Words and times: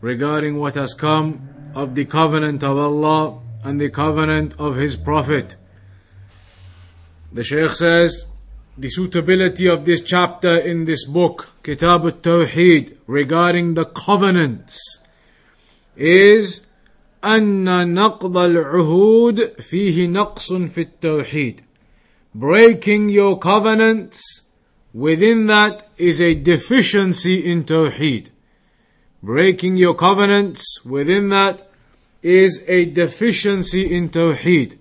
regarding 0.00 0.56
what 0.56 0.74
has 0.74 0.94
come 0.94 1.48
of 1.74 1.94
the 1.94 2.04
covenant 2.04 2.62
of 2.62 2.76
Allah 2.76 3.40
and 3.64 3.80
the 3.80 3.90
covenant 3.90 4.54
of 4.58 4.76
His 4.76 4.96
Prophet. 4.96 5.56
The 7.32 7.44
Shaykh 7.44 7.70
says, 7.70 8.24
the 8.76 8.88
suitability 8.88 9.66
of 9.66 9.84
this 9.84 10.00
chapter 10.00 10.56
in 10.56 10.86
this 10.86 11.04
book, 11.06 11.48
Kitab 11.62 12.04
al-Tawheed, 12.04 12.96
regarding 13.06 13.74
the 13.74 13.84
covenants, 13.84 14.98
is 15.96 16.66
أن 17.24 17.94
نقض 17.94 18.36
العهود 18.36 19.60
فيه 19.60 20.08
نقص 20.08 20.52
في 20.52 20.80
التوحيد. 20.80 21.60
Breaking 22.34 23.08
your 23.08 23.38
covenants, 23.38 24.42
within 24.92 25.46
that 25.46 25.88
is 25.98 26.20
a 26.20 26.34
deficiency 26.34 27.44
in 27.50 27.64
Tawheed. 27.64 28.30
Breaking 29.22 29.76
your 29.76 29.94
covenants 29.94 30.84
within 30.84 31.28
that 31.28 31.68
is 32.22 32.64
a 32.68 32.86
deficiency 32.86 33.94
in 33.94 34.08
Tawheed. 34.08 34.78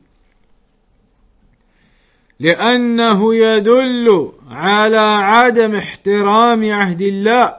لأنه 2.39 3.36
يدل 3.36 4.31
على 4.50 4.97
عدم 4.97 5.75
احترام 5.75 6.72
عهد 6.72 7.02
الله 7.02 7.55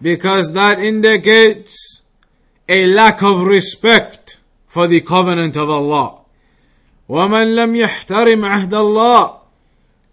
because 0.00 0.52
that 0.52 0.78
indicates 0.78 2.00
a 2.68 2.86
lack 2.86 3.22
of 3.22 3.42
respect 3.42 4.38
for 4.66 4.86
the 4.86 5.02
covenant 5.02 5.56
of 5.56 5.68
Allah 5.68 6.20
ومن 7.08 7.54
لم 7.56 7.76
يحترم 7.76 8.44
عهد 8.44 8.74
الله 8.74 9.38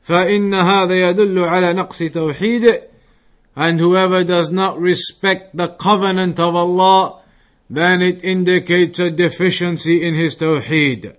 فإن 0.04 0.54
هذا 0.54 1.10
يدل 1.10 1.40
على 1.40 1.74
نقص 1.74 2.00
توحيده 2.00 2.82
and 3.56 3.80
whoever 3.80 4.24
does 4.24 4.52
not 4.52 4.80
respect 4.80 5.56
the 5.56 5.68
covenant 5.68 6.40
of 6.40 6.56
Allah, 6.56 7.20
then 7.70 8.02
it 8.02 8.24
indicates 8.24 9.00
a 9.00 9.10
deficiency 9.12 10.06
in 10.06 10.16
his 10.16 10.36
tawheed. 10.36 11.16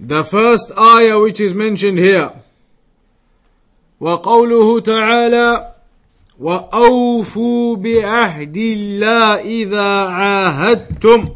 The 0.00 0.24
first 0.24 0.72
ayah 0.76 1.20
which 1.20 1.40
is 1.40 1.54
mentioned 1.54 1.98
here, 1.98 2.32
وقوله 4.00 4.80
تعالى 4.80 5.74
وأوفوا 6.40 7.76
بعهد 7.76 8.56
الله 8.56 9.40
إذا 9.40 9.88
عاهدتم 10.04 11.28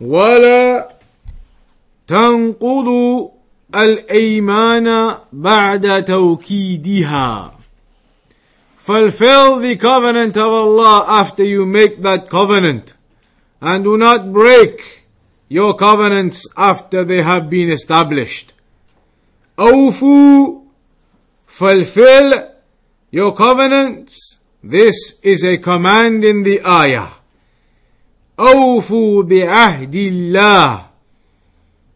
ولا 0.00 0.93
تنقض 2.06 2.88
الأيمان 3.74 5.16
بعد 5.32 6.04
توكيدها 6.04 7.52
Fulfill 8.82 9.60
the 9.60 9.76
covenant 9.76 10.36
of 10.36 10.50
Allah 10.52 11.04
after 11.06 11.44
you 11.44 11.64
make 11.64 12.02
that 12.02 12.28
covenant 12.28 12.94
and 13.60 13.84
do 13.84 13.96
not 13.96 14.32
break 14.32 15.04
your 15.48 15.74
covenants 15.74 16.48
after 16.56 17.04
they 17.04 17.22
have 17.22 17.50
been 17.50 17.70
established. 17.70 18.52
أوفوا 19.58 20.60
Fulfill 21.46 22.48
your 23.12 23.34
covenants. 23.34 24.38
This 24.62 25.20
is 25.22 25.44
a 25.44 25.58
command 25.58 26.24
in 26.24 26.42
the 26.42 26.60
ayah. 26.64 27.08
أوفوا 28.38 29.22
بعهد 29.22 29.94
الله 29.94 30.86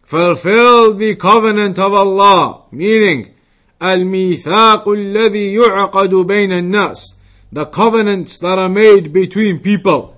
fulfill 0.08 0.94
the 0.94 1.14
covenant 1.16 1.78
of 1.78 1.92
Allah, 1.92 2.62
meaning 2.70 3.34
الميثاق 3.82 4.88
الذي 4.88 5.54
يعقد 5.54 6.14
بين 6.14 6.52
الناس, 6.52 7.14
the 7.52 7.66
covenants 7.66 8.38
that 8.38 8.58
are 8.58 8.69
made 8.69 9.12
between 9.12 9.58
people. 9.58 10.14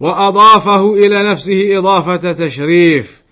وأضافه 0.00 0.94
إلى 0.94 1.22
نفسه 1.22 1.78
إضافة 1.78 2.32
تشريف. 2.32 3.22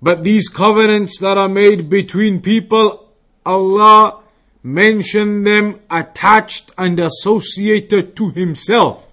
But 0.00 0.22
these 0.22 0.48
covenants 0.48 1.18
that 1.20 1.36
are 1.36 1.48
made 1.48 1.90
between 1.90 2.40
people, 2.40 3.08
Allah 3.44 4.20
mentioned 4.62 5.46
them 5.46 5.80
attached 5.90 6.70
and 6.78 7.00
associated 7.00 8.14
to 8.16 8.30
Himself, 8.30 9.12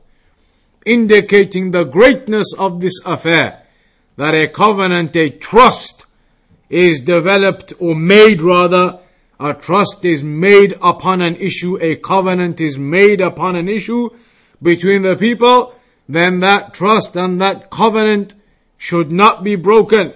indicating 0.86 1.72
the 1.72 1.84
greatness 1.84 2.54
of 2.58 2.82
this 2.82 3.00
affair 3.06 3.59
that 4.17 4.35
a 4.35 4.49
covenant, 4.49 5.15
a 5.17 5.31
trust 5.31 6.07
is 6.69 7.01
developed 7.01 7.73
or 7.79 7.95
made 7.95 8.41
rather, 8.41 9.01
a 9.39 9.55
trust 9.55 10.05
is 10.05 10.23
made 10.23 10.77
upon 10.83 11.23
an 11.23 11.37
issue, 11.37 11.79
a 11.81 11.97
covenant 11.97 12.61
is 12.61 12.79
made 12.79 13.21
upon 13.21 13.57
an 13.57 13.69
issue 13.69 14.11
between 14.63 15.03
the 15.03 15.17
people, 15.17 15.75
then 16.09 16.41
that 16.41 16.75
trust 16.75 17.17
and 17.17 17.41
that 17.41 17.71
covenant 17.71 18.35
should 18.77 19.11
not 19.11 19.43
be 19.43 19.57
broken. 19.57 20.13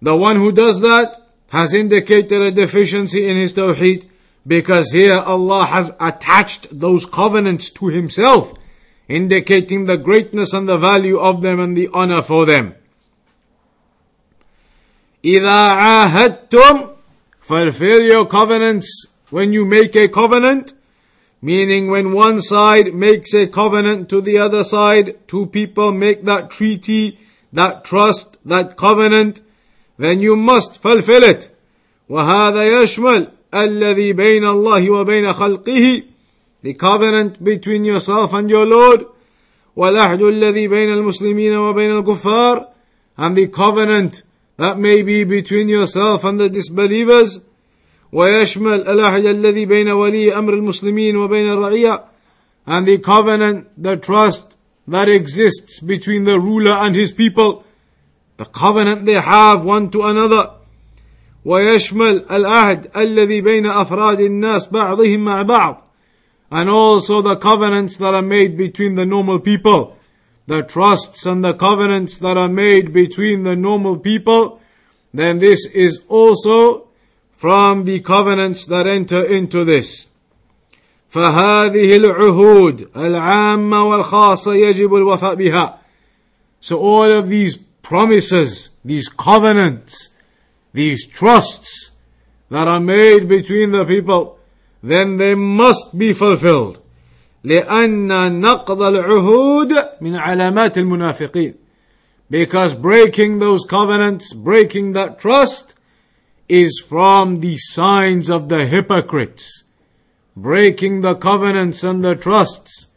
The 0.00 0.16
one 0.16 0.36
who 0.36 0.52
does 0.52 0.80
that 0.80 1.30
has 1.50 1.72
indicated 1.72 2.40
a 2.40 2.50
deficiency 2.50 3.28
in 3.28 3.36
his 3.36 3.52
tawheed 3.52 4.08
because 4.46 4.90
here 4.90 5.18
Allah 5.18 5.66
has 5.66 5.94
attached 6.00 6.66
those 6.70 7.06
covenants 7.06 7.70
to 7.70 7.86
himself 7.88 8.52
indicating 9.07 9.85
the 9.85 9.97
greatness 9.97 10.53
and 10.53 10.67
the 10.67 10.77
value 10.77 11.17
of 11.17 11.41
them 11.41 11.59
and 11.59 11.75
the 11.75 11.89
honor 11.93 12.21
for 12.21 12.45
them. 12.45 12.75
إذا 15.23 15.67
عاهدتم 15.73 16.89
fulfill 17.41 18.01
your 18.01 18.25
covenants 18.25 19.07
when 19.29 19.53
you 19.53 19.65
make 19.65 19.95
a 19.95 20.07
covenant 20.07 20.73
meaning 21.41 21.89
when 21.89 22.13
one 22.13 22.41
side 22.41 22.93
makes 22.93 23.33
a 23.33 23.47
covenant 23.47 24.09
to 24.09 24.21
the 24.21 24.37
other 24.37 24.63
side 24.63 25.15
two 25.27 25.45
people 25.45 25.91
make 25.91 26.25
that 26.25 26.49
treaty 26.49 27.19
that 27.53 27.85
trust 27.85 28.37
that 28.45 28.75
covenant 28.75 29.41
then 29.97 30.19
you 30.19 30.35
must 30.35 30.81
fulfill 30.81 31.23
it 31.23 31.49
وهذا 32.09 32.81
يشمل 32.81 33.27
الذي 33.53 34.13
بين 34.13 34.47
الله 34.47 34.89
وبين 34.89 35.33
خلقه 35.33 36.03
the 36.61 36.73
covenant 36.73 37.43
between 37.43 37.85
yourself 37.85 38.33
and 38.33 38.49
your 38.49 38.65
Lord 38.65 39.05
والعهد 39.77 40.21
الذي 40.21 40.67
بين 40.67 40.93
المسلمين 40.93 41.55
وبين 41.55 41.91
الكفار 41.91 42.67
and 43.17 43.37
the 43.37 43.47
covenant 43.47 44.23
that 44.57 44.79
may 44.79 45.01
be 45.03 45.23
between 45.23 45.69
yourself 45.69 46.23
and 46.23 46.39
the 46.39 46.49
disbelievers 46.49 47.41
ويشمل 48.11 48.87
العهد 48.87 49.25
الذي 49.25 49.65
بين 49.65 49.89
ولي 49.89 50.37
أمر 50.37 50.53
المسلمين 50.53 51.15
وبين 51.17 51.51
الرعية 51.51 52.03
and 52.67 52.87
the 52.87 52.97
covenant 52.97 53.67
the 53.77 53.95
trust 53.95 54.57
that 54.87 55.07
exists 55.07 55.79
between 55.79 56.23
the 56.23 56.39
ruler 56.39 56.71
and 56.71 56.95
his 56.95 57.11
people 57.11 57.63
the 58.37 58.45
covenant 58.45 59.05
they 59.05 59.19
have 59.21 59.63
one 59.63 59.89
to 59.91 60.03
another 60.03 60.51
ويشمل 61.45 62.25
العهد 62.31 62.91
الذي 62.97 63.41
بين 63.41 63.65
أفراد 63.65 64.19
الناس 64.19 64.67
بعضهم 64.67 65.19
مع 65.19 65.41
بعض 65.41 65.87
and 66.51 66.69
also 66.69 67.21
the 67.21 67.35
covenants 67.35 67.97
that 67.97 68.13
are 68.13 68.21
made 68.21 68.57
between 68.57 68.95
the 68.95 69.05
normal 69.05 69.39
people, 69.39 69.97
the 70.45 70.63
trusts 70.63 71.25
and 71.25 71.43
the 71.43 71.53
covenants 71.53 72.17
that 72.19 72.37
are 72.37 72.49
made 72.49 72.93
between 72.93 73.43
the 73.43 73.55
normal 73.55 73.97
people, 73.97 74.61
then 75.13 75.39
this 75.39 75.65
is 75.67 76.01
also 76.07 76.87
from 77.31 77.85
the 77.85 77.99
covenants 77.99 78.65
that 78.65 78.87
enter 78.87 79.23
into 79.23 79.63
this. 79.63 80.09
فهذه 81.11 81.95
العهود 81.95 82.89
العامة 82.95 83.83
والخاصة 83.83 84.53
يجب 84.53 84.95
الوفاء 84.95 85.35
بها. 85.35 85.77
So 86.59 86.79
all 86.79 87.11
of 87.11 87.29
these 87.29 87.57
promises, 87.81 88.71
these 88.83 89.07
covenants, 89.07 90.09
these 90.73 91.05
trusts 91.07 91.91
that 92.49 92.67
are 92.67 92.79
made 92.79 93.27
between 93.27 93.71
the 93.71 93.85
people, 93.85 94.37
then 94.83 95.17
they 95.17 95.35
must 95.35 95.97
be 95.97 96.13
fulfilled. 96.13 96.79
لأن 97.43 98.41
نقض 98.41 98.81
العهود 98.81 99.71
من 100.01 100.15
علامات 100.15 100.77
المنافقين. 100.77 101.53
Because 102.29 102.73
breaking 102.73 103.39
those 103.39 103.63
covenants, 103.63 104.33
breaking 104.33 104.93
that 104.93 105.19
trust, 105.19 105.75
is 106.49 106.83
from 106.87 107.39
the 107.39 107.57
signs 107.57 108.29
of 108.29 108.49
the 108.49 108.65
hypocrites. 108.65 109.63
Breaking 110.35 111.01
the 111.01 111.15
covenants 111.15 111.83
and 111.83 112.03
the 112.03 112.15
trusts 112.15 112.87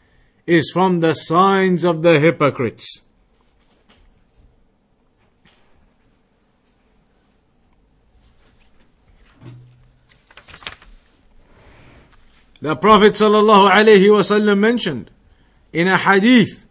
is 0.46 0.70
from 0.72 1.00
the 1.00 1.14
signs 1.14 1.84
of 1.84 2.02
the 2.02 2.18
hypocrites. 2.18 3.00
The 12.60 12.76
Prophet 12.76 13.14
ﷺ 13.14 14.58
mentioned 14.58 15.10
in 15.72 15.88
a 15.88 15.96
hadith, 15.96 16.66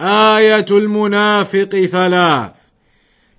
Ayatul 0.00 0.86
Munafiq 0.88 1.70
Thalath. 1.88 2.70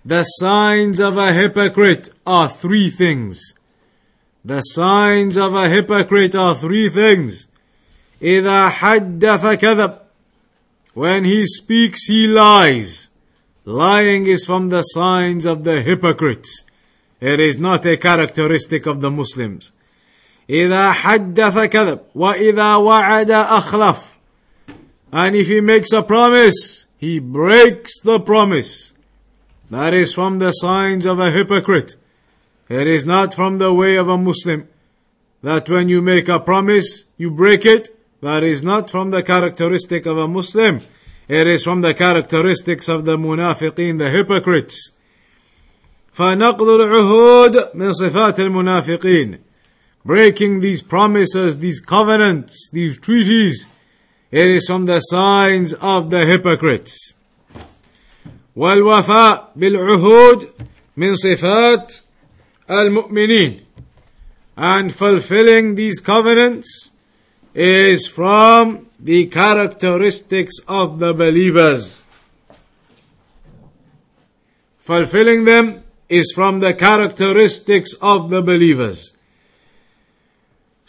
The 0.04 0.24
signs 0.24 1.00
of 1.00 1.18
a 1.18 1.34
hypocrite 1.34 2.10
are 2.26 2.48
three 2.48 2.90
things. 2.90 3.56
The 4.44 4.62
signs 4.62 5.38
of 5.38 5.56
a 5.56 5.68
hypocrite 5.68 6.36
are 6.36 6.56
three 6.56 6.90
things. 6.90 7.48
إذا 8.22 8.70
حدث 8.70 9.60
كذب. 9.60 10.00
When 10.94 11.26
he 11.26 11.46
speaks, 11.48 12.06
he 12.06 12.28
lies. 12.28 13.10
Lying 13.66 14.28
is 14.28 14.46
from 14.46 14.70
the 14.70 14.84
signs 14.84 15.48
of 15.48 15.64
the 15.64 15.82
hypocrites. 15.82 16.64
It 17.20 17.40
is 17.40 17.58
not 17.58 17.86
a 17.88 17.98
characteristic 17.98 18.86
of 18.86 19.02
the 19.02 19.10
Muslims. 19.10 19.72
إذا 20.50 20.92
حدث 20.92 21.66
كذب 21.66 22.00
وإذا 22.16 22.76
وعد 22.76 23.32
أخلف. 23.32 23.98
And 25.12 25.36
if 25.36 25.48
he 25.48 25.62
makes 25.62 25.92
a 25.94 26.04
promise, 26.04 26.86
he 26.98 27.20
breaks 27.20 28.00
the 28.02 28.20
promise. 28.20 28.94
That 29.72 29.94
is 29.94 30.14
from 30.14 30.40
the 30.40 30.52
signs 30.52 31.06
of 31.06 31.20
a 31.20 31.32
hypocrite. 31.32 31.96
It 32.70 32.88
is 32.88 33.06
not 33.06 33.34
from 33.34 33.58
the 33.58 33.74
way 33.74 33.96
of 33.96 34.10
a 34.10 34.18
Muslim. 34.18 34.68
That 35.42 35.70
when 35.70 35.90
you 35.90 36.02
make 36.02 36.28
a 36.28 36.40
promise, 36.40 37.06
you 37.18 37.32
break 37.32 37.66
it. 37.66 37.98
That 38.22 38.44
is 38.44 38.64
not 38.64 38.90
from 38.90 39.12
the 39.12 39.24
characteristic 39.24 40.06
of 40.06 40.18
a 40.18 40.28
Muslim. 40.28 40.82
It 41.28 41.48
is 41.48 41.64
from 41.64 41.82
the 41.82 41.94
characteristics 41.94 42.88
of 42.88 43.06
the 43.06 43.18
munafiqeen, 43.18 43.98
the 43.98 44.10
hypocrites. 44.10 44.92
فنقض 46.16 46.68
العهود 46.68 47.76
من 47.76 47.94
صفات 47.94 48.40
المنافقين. 48.40 49.40
Breaking 50.04 50.60
these 50.60 50.84
promises, 50.84 51.60
these 51.60 51.82
covenants, 51.82 52.70
these 52.72 53.00
treaties, 53.00 53.68
it 54.32 54.48
is 54.48 54.68
from 54.68 54.86
the 54.86 55.00
signs 55.00 55.74
of 55.74 56.10
the 56.10 56.26
hypocrites. 56.26 57.14
والوفاء 58.56 59.52
بالعهود 59.56 60.50
من 60.98 61.16
صفات 61.16 61.94
المؤمنين 62.70 63.66
and 64.58 64.94
fulfilling 64.94 65.76
these 65.76 66.00
covenants 66.00 66.92
is 67.54 68.08
from 68.08 68.88
the 69.00 69.26
characteristics 69.28 70.56
of 70.68 71.00
the 71.00 71.14
believers. 71.14 72.04
Fulfilling 74.78 75.44
them 75.46 75.84
is 76.08 76.32
from 76.34 76.60
the 76.60 76.74
characteristics 76.74 77.94
of 78.02 78.30
the 78.30 78.42
believers. 78.42 79.14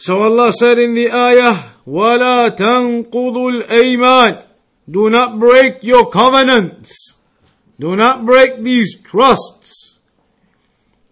So 0.01 0.23
Allah 0.23 0.53
said 0.53 0.79
in 0.79 0.95
the 0.95 1.11
ayah, 1.11 1.71
وَلَا 1.87 2.51
تَنْقُضُوا 2.57 3.63
الْأَيْمَانِ 3.63 4.43
Do 4.91 5.11
not 5.11 5.39
break 5.39 5.83
your 5.83 6.11
covenants. 6.11 7.15
Do 7.79 7.97
not 7.97 8.25
break 8.25 8.63
these 8.63 9.01
trusts. 9.01 9.99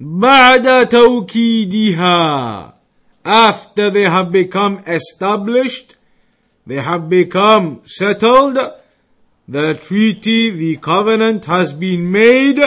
بعد 0.01 0.89
توكيدها 0.89 2.75
after 3.25 3.89
they 3.89 4.03
have 4.03 4.31
become 4.31 4.83
established, 4.87 5.97
they 6.67 6.81
have 6.81 7.09
become 7.09 7.81
settled, 7.85 8.59
the 9.49 9.75
treaty, 9.75 10.51
the 10.51 10.77
covenant 10.77 11.47
has 11.47 11.73
been 11.73 12.11
made, 12.11 12.61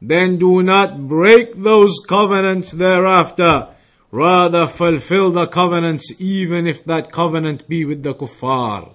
then 0.00 0.38
do 0.38 0.62
not 0.62 1.08
break 1.08 1.56
those 1.56 1.98
covenants 2.06 2.72
thereafter. 2.72 3.68
Rather 4.11 4.67
fulfill 4.67 5.31
the 5.31 5.47
covenants 5.47 6.13
even 6.19 6.67
if 6.67 6.83
that 6.83 7.11
covenant 7.11 7.67
be 7.67 7.85
with 7.85 8.03
the 8.03 8.13
kuffar. 8.13 8.93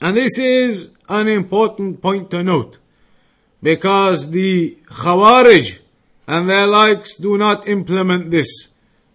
And 0.00 0.16
this 0.16 0.38
is 0.38 0.90
an 1.08 1.28
important 1.28 2.00
point 2.00 2.30
to 2.30 2.42
note 2.42 2.78
because 3.62 4.30
the 4.30 4.78
Khawarij 4.86 5.78
and 6.26 6.48
their 6.48 6.66
likes 6.66 7.14
do 7.16 7.38
not 7.38 7.68
implement 7.68 8.30
this. 8.30 8.48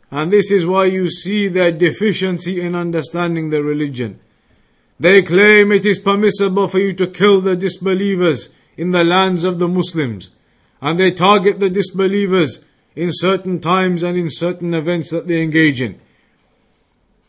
And 0.10 0.32
this 0.32 0.52
is 0.52 0.66
why 0.66 0.86
you 0.86 1.10
see 1.10 1.48
their 1.48 1.72
deficiency 1.72 2.62
in 2.62 2.76
understanding 2.76 3.50
the 3.50 3.62
religion. 3.62 4.20
They 5.00 5.22
claim 5.22 5.72
it 5.72 5.86
is 5.86 6.00
permissible 6.00 6.68
for 6.68 6.80
you 6.80 6.94
to 6.94 7.08
kill 7.08 7.42
the 7.42 7.56
disbelievers 7.56 8.50
in 8.78 8.92
the 8.92 9.04
lands 9.04 9.44
of 9.44 9.60
the 9.60 9.68
Muslims. 9.68 10.30
And 10.82 11.00
they 11.00 11.12
target 11.12 11.60
the 11.60 11.70
disbelievers 11.70 12.64
in 12.98 13.12
certain 13.14 13.60
times 13.60 14.02
and 14.02 14.18
in 14.18 14.28
certain 14.28 14.74
events 14.74 15.12
that 15.12 15.28
they 15.28 15.40
engage 15.42 15.80
in. 15.80 16.00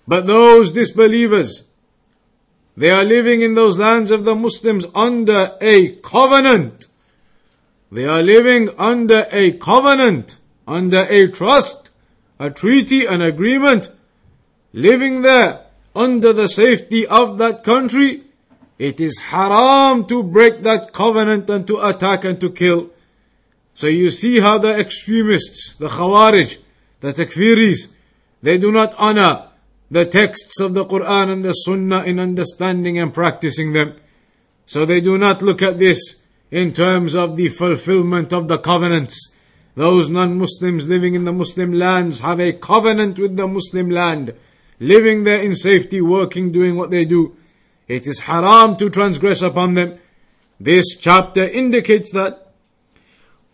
But 0.07 0.27
those 0.27 0.73
disbelievers, 0.73 1.65
they 2.75 2.91
are 2.91 3.05
living 3.05 3.43
in 3.43 3.55
those 3.55 3.77
lands 3.77 4.11
of 4.11 4.25
the 4.25 4.35
Muslims 4.35 4.87
under 4.95 5.57
a 5.61 5.97
covenant. 5.97 6.87
They 7.93 8.07
are 8.07 8.23
living 8.23 8.71
under 8.79 9.27
a 9.31 9.53
covenant, 9.53 10.39
under 10.67 11.07
a 11.11 11.29
trust, 11.29 11.91
a 12.39 12.49
treaty, 12.49 13.05
an 13.05 13.21
agreement. 13.21 13.91
Living 14.73 15.21
there 15.21 15.67
under 15.95 16.33
the 16.33 16.49
safety 16.49 17.07
of 17.07 17.37
that 17.39 17.63
country. 17.63 18.23
It 18.79 19.01
is 19.01 19.19
haram 19.19 20.07
to 20.07 20.23
break 20.23 20.63
that 20.63 20.95
covenant 20.95 21.51
and 21.51 21.67
to 21.67 21.87
attack 21.87 22.25
and 22.25 22.41
to 22.41 22.51
kill. 22.51 22.91
So 23.79 23.87
you 23.87 24.11
see 24.11 24.41
how 24.41 24.59
the 24.59 24.77
extremists, 24.77 25.75
the 25.75 25.87
Khawarij, 25.87 26.59
the 26.99 27.13
Takfiris, 27.13 27.93
they 28.43 28.59
do 28.59 28.73
not 28.73 28.93
honor 28.99 29.51
the 29.89 30.05
texts 30.05 30.59
of 30.59 30.75
the 30.75 30.85
Quran 30.85 31.31
and 31.31 31.45
the 31.45 31.53
Sunnah 31.53 32.03
in 32.03 32.19
understanding 32.19 32.99
and 32.99 33.15
practicing 33.15 33.75
them. 33.75 33.95
So 34.67 34.85
they 34.85 35.01
do 35.01 35.17
not 35.17 35.43
look 35.43 35.63
at 35.63 35.79
this 35.79 36.25
in 36.51 36.73
terms 36.73 37.15
of 37.15 37.37
the 37.37 37.51
fulfillment 37.51 38.33
of 38.33 38.49
the 38.49 38.59
covenants. 38.59 39.17
Those 39.77 40.11
non-Muslims 40.11 40.89
living 40.89 41.15
in 41.15 41.25
the 41.25 41.33
Muslim 41.33 41.73
lands 41.73 42.19
have 42.19 42.41
a 42.41 42.55
covenant 42.55 43.17
with 43.17 43.37
the 43.37 43.47
Muslim 43.47 43.91
land, 43.91 44.35
living 44.81 45.23
there 45.23 45.41
in 45.41 45.55
safety, 45.55 46.01
working, 46.01 46.51
doing 46.51 46.75
what 46.75 46.91
they 46.91 47.05
do. 47.05 47.37
It 47.87 48.09
is 48.09 48.23
haram 48.23 48.77
to 48.79 48.91
transgress 48.91 49.41
upon 49.41 49.75
them. 49.75 50.01
This 50.59 50.97
chapter 50.99 51.45
indicates 51.45 52.11
that. 52.11 52.48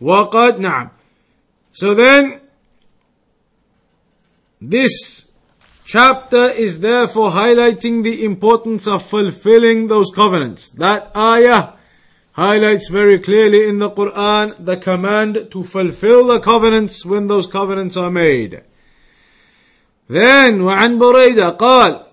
وقد 0.04 0.60
نعم. 0.60 0.90
So 1.72 1.94
then, 1.94 2.40
this 4.60 5.30
chapter 5.84 6.44
is 6.48 6.80
therefore 6.80 7.30
highlighting 7.30 8.02
the 8.02 8.24
importance 8.24 8.86
of 8.86 9.06
fulfilling 9.06 9.88
those 9.88 10.10
covenants. 10.14 10.68
That 10.68 11.10
ayah 11.16 11.72
highlights 12.32 12.88
very 12.88 13.18
clearly 13.18 13.66
in 13.68 13.78
the 13.78 13.90
Quran 13.90 14.64
the 14.64 14.76
command 14.76 15.48
to 15.50 15.64
fulfill 15.64 16.26
the 16.26 16.40
covenants 16.40 17.04
when 17.04 17.26
those 17.26 17.46
covenants 17.46 17.96
are 17.96 18.10
made. 18.10 18.62
Then 20.08 20.60
وعن 20.60 20.98
بريدة 20.98 21.58
قال 21.58 22.06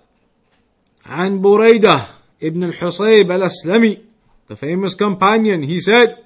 عن 1.06 1.42
بريدة 1.42 2.06
ibn 2.40 2.64
al-Husayb 2.64 3.30
al-Aslami 3.32 4.02
the 4.48 4.56
famous 4.56 4.96
companion 4.96 5.64
he 5.64 5.80
said 5.80 6.24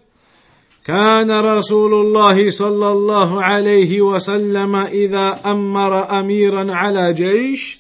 كان 0.87 1.31
رسول 1.41 1.95
الله 1.95 2.51
صلى 2.51 2.91
الله 2.93 3.43
عليه 3.43 4.01
وسلم 4.01 4.77
إذا 4.77 5.41
أمر 5.47 6.21
أميرا 6.21 6.75
على 6.75 7.13
جيش 7.13 7.79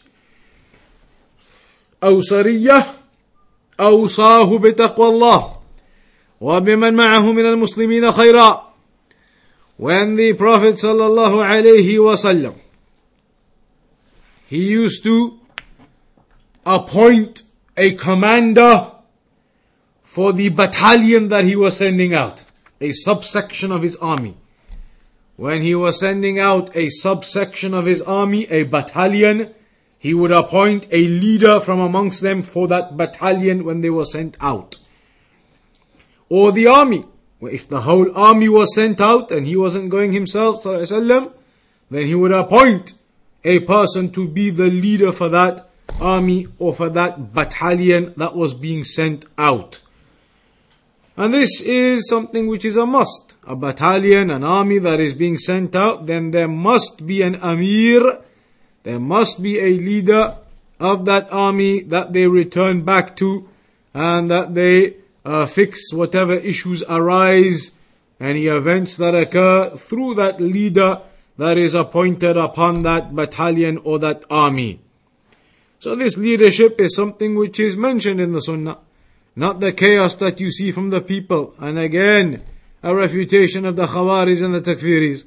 أو 2.05 2.21
سرية 2.21 2.87
أوصاه 3.81 4.59
بتقوى 4.59 5.09
الله 5.09 5.57
وبمن 6.41 6.95
معه 6.95 7.33
من 7.33 7.47
المسلمين 7.47 8.13
خيرا 8.13 8.67
When 9.79 10.17
the 10.17 10.33
Prophet 10.33 10.77
صلى 10.79 11.07
الله 11.07 11.45
عليه 11.45 11.99
وسلم 11.99 12.55
he 14.51 14.59
used 14.59 15.05
to 15.05 15.39
appoint 16.65 17.43
a 17.77 17.93
commander 17.93 18.91
for 20.03 20.33
the 20.33 20.49
battalion 20.49 21.29
that 21.29 21.45
he 21.45 21.55
was 21.55 21.77
sending 21.77 22.15
out. 22.15 22.45
a 22.80 22.92
subsection 22.92 23.72
of 23.72 23.82
his 23.82 23.96
army. 23.98 24.38
When 25.38 25.62
he 25.62 25.74
was 25.76 26.00
sending 26.00 26.40
out 26.40 26.76
a 26.76 26.90
subsection 26.90 27.74
of 27.74 27.86
his 27.86 28.02
army, 28.02 28.46
a 28.52 28.64
battalion, 28.64 29.54
he 29.98 30.14
would 30.14 30.32
appoint 30.32 30.88
a 30.92 31.08
leader 31.08 31.60
from 31.60 31.80
amongst 31.80 32.22
them 32.22 32.42
for 32.42 32.68
that 32.68 32.98
battalion 32.98 33.64
when 33.64 33.82
they 33.82 33.90
were 33.90 34.06
sent 34.06 34.36
out. 34.42 34.78
Or 36.30 36.52
the 36.52 36.68
army. 36.68 37.06
if 37.42 37.68
the 37.68 37.82
whole 37.82 38.16
army 38.16 38.50
was 38.50 38.74
sent 38.76 39.02
out 39.02 39.32
and 39.32 39.48
he 39.48 39.56
wasn't 39.56 39.90
going 39.90 40.12
himself, 40.12 40.64
وسلم, 40.64 41.34
then 41.90 42.06
he 42.06 42.16
would 42.16 42.32
appoint 42.32 42.94
a 43.44 43.60
person 43.60 44.12
to 44.12 44.28
be 44.28 44.50
the 44.50 44.70
leader 44.70 45.12
for 45.12 45.30
that 45.30 45.68
army 46.00 46.48
or 46.58 46.74
for 46.74 46.90
that 46.90 47.34
battalion 47.34 48.14
that 48.18 48.36
was 48.36 48.54
being 48.54 48.84
sent 48.84 49.26
out. 49.38 49.80
And 51.17 51.33
this 51.33 51.61
is 51.63 52.09
something 52.09 52.47
which 52.47 52.65
is 52.65 52.77
a 52.77 52.85
must. 52.85 53.35
A 53.47 53.57
battalion, 53.57 54.31
an 54.31 54.45
army 54.45 54.79
that 54.79 55.01
is 55.01 55.15
being 55.15 55.39
sent 55.39 55.75
out, 55.75 56.07
then 56.07 56.31
there 56.31 56.49
must 56.49 57.07
be 57.07 57.23
an 57.23 57.37
amir, 57.37 58.21
there 58.83 59.01
must 59.01 59.43
be 59.43 59.59
a 59.59 59.79
leader 59.79 60.37
of 60.79 61.07
that 61.07 61.27
army 61.33 61.83
that 61.83 62.13
they 62.13 62.27
return 62.27 62.85
back 62.85 63.17
to 63.17 63.49
and 63.95 64.31
that 64.31 64.55
they 64.55 64.97
uh, 65.25 65.47
fix 65.47 65.93
whatever 65.93 66.35
issues 66.35 66.83
arise, 66.89 67.79
any 68.21 68.47
events 68.47 68.97
that 68.99 69.15
occur 69.15 69.71
through 69.77 70.15
that 70.15 70.41
leader 70.41 71.01
that 71.39 71.57
is 71.57 71.75
appointed 71.75 72.37
upon 72.37 72.83
that 72.83 73.15
battalion 73.15 73.79
or 73.79 73.99
that 73.99 74.25
army. 74.31 74.81
So 75.79 75.95
this 75.95 76.17
leadership 76.17 76.81
is 76.81 76.95
something 76.95 77.37
which 77.37 77.61
is 77.61 77.77
mentioned 77.77 78.21
in 78.21 78.33
the 78.33 78.41
Sunnah, 78.41 78.79
not 79.37 79.61
the 79.61 79.71
chaos 79.71 80.17
that 80.17 80.41
you 80.41 80.51
see 80.51 80.73
from 80.73 80.89
the 80.89 81.03
people. 81.03 81.55
And 81.59 81.79
again, 81.79 82.43
a 82.83 82.95
refutation 82.95 83.67
of 83.67 83.77
the 83.77 83.87
Khawarij 83.87 84.43
and 84.43 84.55
the 84.55 84.63
Takfiris. 84.63 85.25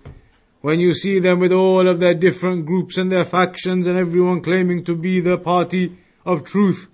When 0.62 0.80
you 0.80 0.94
see 0.94 1.20
them 1.20 1.40
with 1.40 1.54
all 1.54 1.88
of 1.88 2.00
their 2.00 2.16
different 2.16 2.66
groups 2.66 2.98
and 2.98 3.12
their 3.12 3.24
factions 3.24 3.88
and 3.88 3.98
everyone 3.98 4.42
claiming 4.42 4.84
to 4.86 4.96
be 4.96 5.20
the 5.20 5.38
party 5.38 5.96
of 6.26 6.44
truth. 6.44 6.90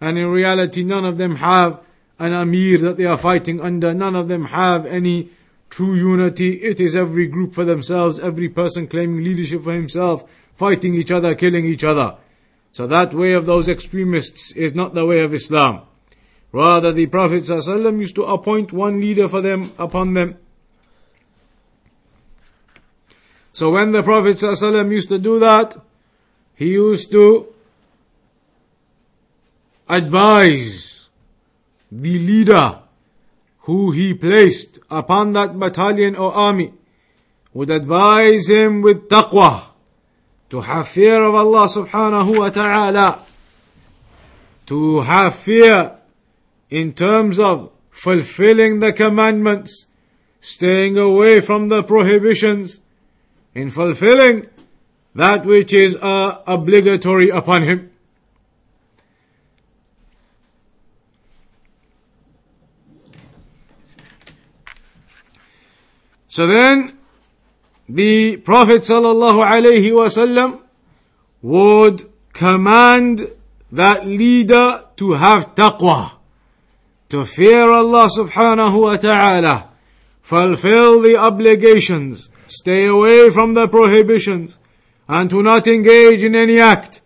And 0.00 0.18
in 0.18 0.26
reality, 0.26 0.82
none 0.82 1.04
of 1.04 1.16
them 1.16 1.36
have 1.36 1.80
an 2.18 2.32
Amir 2.32 2.78
that 2.78 2.96
they 2.96 3.06
are 3.06 3.16
fighting 3.16 3.60
under. 3.60 3.94
None 3.94 4.16
of 4.16 4.28
them 4.28 4.46
have 4.46 4.84
any 4.84 5.30
true 5.70 5.94
unity. 5.94 6.54
It 6.62 6.80
is 6.80 6.96
every 6.96 7.28
group 7.28 7.54
for 7.54 7.64
themselves, 7.64 8.18
every 8.18 8.48
person 8.48 8.88
claiming 8.88 9.22
leadership 9.22 9.62
for 9.62 9.72
himself, 9.72 10.28
fighting 10.54 10.94
each 10.94 11.12
other, 11.12 11.34
killing 11.34 11.64
each 11.64 11.84
other. 11.84 12.16
So 12.72 12.86
that 12.88 13.14
way 13.14 13.32
of 13.32 13.46
those 13.46 13.68
extremists 13.68 14.52
is 14.52 14.74
not 14.74 14.94
the 14.94 15.06
way 15.06 15.20
of 15.20 15.32
Islam. 15.32 15.82
Rather, 16.52 16.92
the 16.92 17.06
Prophet 17.06 17.42
ﷺ 17.42 17.98
used 17.98 18.14
to 18.16 18.24
appoint 18.24 18.72
one 18.72 19.00
leader 19.00 19.28
for 19.28 19.40
them 19.40 19.72
upon 19.78 20.14
them. 20.14 20.38
So 23.52 23.72
when 23.72 23.92
the 23.92 24.02
Prophet 24.02 24.36
ﷺ 24.36 24.90
used 24.90 25.08
to 25.10 25.18
do 25.18 25.38
that, 25.40 25.76
he 26.54 26.72
used 26.72 27.10
to 27.12 27.52
advise 29.88 31.08
the 31.90 32.18
leader 32.18 32.80
who 33.60 33.90
he 33.90 34.14
placed 34.14 34.78
upon 34.90 35.32
that 35.34 35.58
battalion 35.58 36.16
or 36.16 36.32
army 36.32 36.72
would 37.52 37.70
advise 37.70 38.48
him 38.48 38.80
with 38.80 39.08
taqwa 39.08 39.64
to 40.50 40.62
have 40.62 40.88
fear 40.88 41.22
of 41.22 41.34
Allah 41.34 41.68
subhanahu 41.68 42.38
wa 42.38 42.48
ta'ala 42.50 43.18
to 44.66 45.00
have 45.02 45.34
fear 45.34 45.97
in 46.70 46.92
terms 46.92 47.38
of 47.38 47.70
fulfilling 47.90 48.80
the 48.80 48.92
commandments 48.92 49.86
staying 50.40 50.96
away 50.96 51.40
from 51.40 51.68
the 51.68 51.82
prohibitions 51.82 52.80
in 53.54 53.70
fulfilling 53.70 54.46
that 55.14 55.44
which 55.44 55.72
is 55.72 55.96
uh, 55.96 56.42
obligatory 56.46 57.28
upon 57.28 57.62
him. 57.62 57.90
So 66.28 66.46
then, 66.46 66.98
the 67.88 68.36
Prophet 68.36 68.82
wasallam 68.82 70.60
would 71.42 72.08
command 72.32 73.28
that 73.72 74.06
leader 74.06 74.84
to 74.96 75.12
have 75.12 75.54
taqwa, 75.54 76.12
to 77.08 77.24
fear 77.24 77.70
Allah 77.70 78.08
subhanahu 78.16 78.82
wa 78.82 78.96
ta'ala, 78.96 79.70
fulfill 80.20 81.00
the 81.00 81.16
obligations, 81.16 82.30
stay 82.46 82.86
away 82.86 83.30
from 83.30 83.54
the 83.54 83.68
prohibitions, 83.68 84.58
and 85.08 85.30
to 85.30 85.42
not 85.42 85.66
engage 85.66 86.22
in 86.22 86.34
any 86.34 86.60
act 86.60 87.00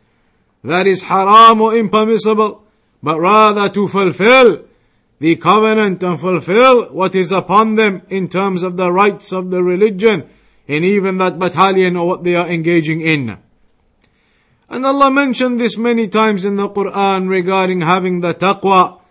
that 0.64 0.86
is 0.86 1.04
haram 1.04 1.60
or 1.60 1.76
impermissible, 1.76 2.64
but 3.02 3.18
rather 3.18 3.68
to 3.68 3.88
fulfill 3.88 4.64
the 5.18 5.36
covenant 5.36 6.02
and 6.02 6.18
fulfill 6.18 6.86
what 6.86 7.14
is 7.14 7.30
upon 7.30 7.76
them 7.76 8.02
in 8.08 8.28
terms 8.28 8.64
of 8.64 8.76
the 8.76 8.90
rights 8.90 9.32
of 9.32 9.50
the 9.50 9.62
religion 9.62 10.28
in 10.66 10.82
even 10.82 11.18
that 11.18 11.38
battalion 11.38 11.96
or 11.96 12.08
what 12.08 12.24
they 12.24 12.34
are 12.34 12.48
engaging 12.48 13.00
in. 13.00 13.38
And 14.68 14.86
Allah 14.86 15.10
mentioned 15.10 15.60
this 15.60 15.76
many 15.76 16.08
times 16.08 16.44
in 16.44 16.56
the 16.56 16.68
Quran 16.68 17.28
regarding 17.28 17.82
having 17.82 18.20
the 18.20 18.34
taqwa. 18.34 19.01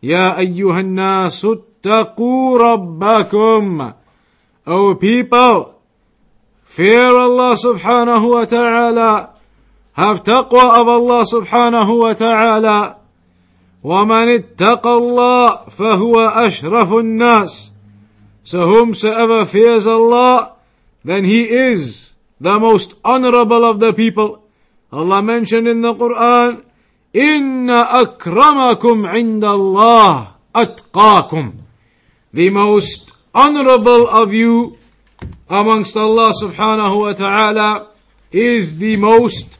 Ya 0.00 0.36
ayyuhan 0.36 0.94
nasu 0.94 1.64
taqoo 1.82 2.58
rabbakum. 2.58 3.94
O 4.66 4.94
people, 4.94 5.78
fear 6.64 7.14
Allah 7.14 7.54
subhanahu 7.56 8.34
wa 8.34 8.44
ta'ala. 8.44 9.30
Have 9.94 10.22
taqwa 10.24 10.80
of 10.80 10.86
Allah 10.88 11.22
subhanahu 11.24 11.92
wa 12.00 12.12
ta'ala. 12.12 12.96
ومن 13.86 14.28
اتقى 14.28 14.92
الله 14.94 15.56
فهو 15.70 16.14
أشرف 16.28 16.92
الناس 16.92 17.72
So 18.42 18.66
whomsoever 18.66 19.44
fears 19.44 19.86
Allah, 19.88 20.54
then 21.04 21.24
he 21.24 21.50
is 21.50 22.14
the 22.40 22.60
most 22.60 22.94
honorable 23.04 23.64
of 23.64 23.80
the 23.80 23.92
people. 23.92 24.46
Allah 24.92 25.20
mentioned 25.20 25.66
in 25.66 25.80
the 25.80 25.94
Quran, 25.94 26.62
إن 27.15 27.69
أكرمكم 27.69 29.05
عند 29.05 29.43
الله 29.43 30.27
أتقاكم. 30.55 31.53
The 32.33 32.49
most 32.49 33.11
honorable 33.35 34.07
of 34.07 34.33
you 34.33 34.77
amongst 35.49 35.97
Allah 35.97 36.31
subhanahu 36.41 37.01
wa 37.01 37.13
ta'ala 37.13 37.87
is 38.31 38.77
the 38.77 38.95
most 38.95 39.59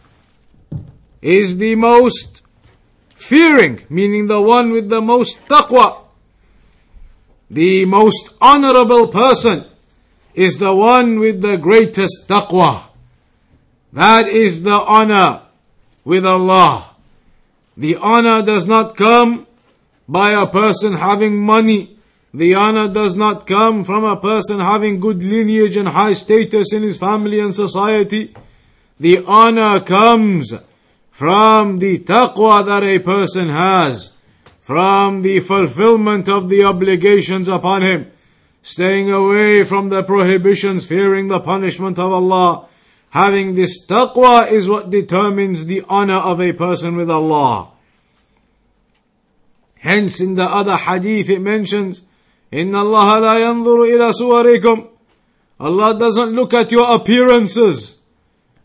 is 1.22 1.58
the 1.58 1.76
most 1.76 2.42
fearing, 3.14 3.82
meaning 3.90 4.28
the 4.28 4.42
one 4.42 4.72
with 4.72 4.90
the 4.90 5.02
most 5.02 5.46
taqwa. 5.48 5.98
The 7.50 7.86
most 7.86 8.30
honorable 8.42 9.08
person 9.10 9.66
is 10.34 10.58
the 10.58 10.74
one 10.74 11.20
with 11.20 11.42
the 11.42 11.58
greatest 11.58 12.28
taqwa. 12.28 12.84
That 13.94 14.28
is 14.30 14.64
the 14.64 14.80
honor 14.80 15.42
with 16.04 16.26
Allah. 16.26 16.95
The 17.77 17.97
honor 17.97 18.43
does 18.43 18.67
not 18.67 18.97
come 18.97 19.47
by 20.09 20.31
a 20.31 20.47
person 20.47 20.95
having 20.95 21.37
money. 21.37 21.99
The 22.33 22.55
honor 22.55 22.89
does 22.89 23.15
not 23.15 23.47
come 23.47 23.85
from 23.85 24.05
a 24.05 24.17
person 24.17 24.61
having 24.61 25.01
good 25.01 25.23
lineage 25.23 25.77
and 25.77 25.89
high 25.89 26.15
status 26.15 26.73
in 26.73 26.83
his 26.83 26.97
family 26.97 27.41
and 27.41 27.55
society. 27.55 28.35
The 28.99 29.25
honor 29.27 29.81
comes 29.81 30.55
from 31.11 31.79
the 31.79 31.99
taqwa 31.99 32.65
that 32.67 32.83
a 32.83 32.99
person 32.99 33.49
has, 33.49 34.13
from 34.61 35.23
the 35.23 35.41
fulfillment 35.41 36.29
of 36.29 36.49
the 36.49 36.65
obligations 36.65 37.49
upon 37.49 37.83
him, 37.83 38.11
staying 38.63 39.11
away 39.11 39.65
from 39.65 39.89
the 39.91 40.03
prohibitions, 40.03 40.85
fearing 40.85 41.29
the 41.29 41.41
punishment 41.41 41.99
of 41.99 42.13
Allah. 42.13 42.69
Having 43.16 43.56
this 43.56 43.86
taqwa 43.86 44.50
is 44.52 44.70
what 44.70 44.90
determines 44.90 45.66
the 45.66 45.84
honor 45.90 46.18
of 46.18 46.40
a 46.40 46.54
person 46.54 46.96
with 46.96 47.10
Allah. 47.10 47.72
Hence 49.80 50.22
in 50.22 50.36
the 50.36 50.46
other 50.46 50.78
hadith 50.78 51.30
it 51.30 51.42
mentions, 51.42 52.02
إِنَّ 52.54 52.72
اللَّهَ 52.72 53.20
لَا 53.20 53.36
يَنظُرُ 53.40 53.90
إِلَى 53.90 54.14
سُوَرِكُمْ 54.14 54.88
Allah 55.60 55.98
doesn't 55.98 56.32
look 56.32 56.54
at 56.54 56.72
your 56.72 56.94
appearances. 56.96 58.02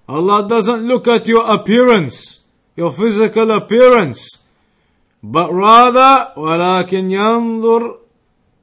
Allah 0.08 0.48
doesn't 0.48 0.86
look 0.86 1.08
at 1.08 1.26
your 1.26 1.50
appearance 1.50 2.46
your 2.76 2.92
physical 2.92 3.50
appearance. 3.50 4.38
But 5.22 5.52
rather, 5.52 6.32
ولكن 6.36 7.10
ينظر 7.10 7.98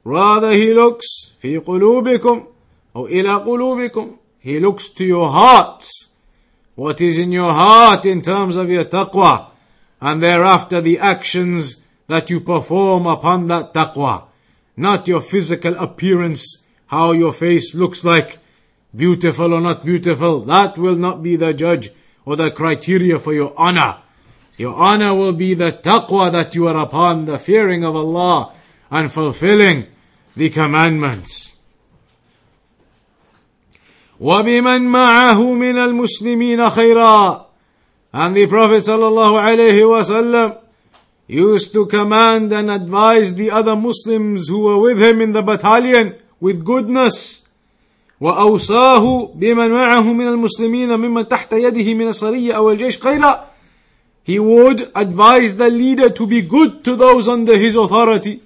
rather 0.04 0.52
he 0.52 0.72
looks 0.72 1.32
في 1.42 1.58
قلوبكم 1.58 2.44
أو 2.96 3.06
إلى 3.06 3.34
قلوبكم 3.34 4.16
he 4.39 4.59
looks 4.59 4.87
to 4.87 5.03
your 5.03 5.29
hearts 5.29 6.09
what 6.75 7.01
is 7.01 7.17
in 7.17 7.31
your 7.31 7.51
heart 7.51 8.05
in 8.05 8.21
terms 8.21 8.55
of 8.55 8.69
your 8.69 8.85
taqwa 8.85 9.47
and 10.01 10.23
thereafter 10.23 10.81
the 10.81 10.97
actions 10.97 11.81
that 12.07 12.29
you 12.29 12.39
perform 12.39 13.05
upon 13.05 13.47
that 13.47 13.73
taqwa 13.73 14.23
not 14.77 15.07
your 15.07 15.21
physical 15.21 15.75
appearance 15.75 16.59
how 16.87 17.11
your 17.11 17.33
face 17.33 17.75
looks 17.75 18.03
like 18.03 18.37
beautiful 18.95 19.53
or 19.53 19.61
not 19.61 19.85
beautiful 19.85 20.41
that 20.41 20.77
will 20.77 20.95
not 20.95 21.21
be 21.21 21.35
the 21.35 21.53
judge 21.53 21.91
or 22.29 22.35
the 22.35 22.51
criteria 22.51 23.17
for 23.17 23.33
your 23.33 23.53
honor. 23.57 23.97
Your 24.55 24.75
honor 24.75 25.15
will 25.15 25.33
be 25.33 25.55
the 25.55 25.71
taqwa 25.71 26.31
that 26.31 26.53
you 26.53 26.67
are 26.67 26.77
upon, 26.77 27.25
the 27.25 27.39
fearing 27.39 27.83
of 27.83 27.95
Allah, 27.95 28.53
and 28.91 29.11
fulfilling 29.11 29.87
the 30.35 30.51
commandments. 30.51 31.53
وبمن 34.19 34.81
معه 34.81 35.53
من 35.53 35.77
المسلمين 35.77 36.69
خيرا 36.69 37.45
and 38.13 38.35
the 38.35 38.47
Prophet 38.47 38.83
sallallahu 38.83 39.39
alaihi 39.39 39.81
wasallam 39.81 40.57
used 41.27 41.71
to 41.73 41.85
command 41.85 42.51
and 42.51 42.71
advise 42.71 43.35
the 43.35 43.51
other 43.51 43.75
Muslims 43.75 44.47
who 44.47 44.59
were 44.59 44.77
with 44.77 44.99
him 45.01 45.21
in 45.21 45.31
the 45.31 45.41
battalion 45.41 46.15
with 46.41 46.65
goodness 46.65 47.45
وأوصاه 48.21 49.31
بمن 49.35 49.69
معه 49.69 50.13
من 50.13 50.27
المسلمين 50.27 50.99
ممن 50.99 51.27
تحت 51.27 51.53
يده 51.53 51.93
من 51.93 52.07
السرية 52.07 52.53
أو 52.53 52.71
الجيش 52.71 52.97
خيرا 52.99 53.45
He 54.23 54.37
would 54.37 54.91
advise 54.95 55.55
the 55.55 55.69
leader 55.69 56.09
to 56.09 56.27
be 56.27 56.41
good 56.41 56.83
to 56.83 56.95
those 56.95 57.27
under 57.27 57.57
his 57.57 57.75
authority, 57.75 58.43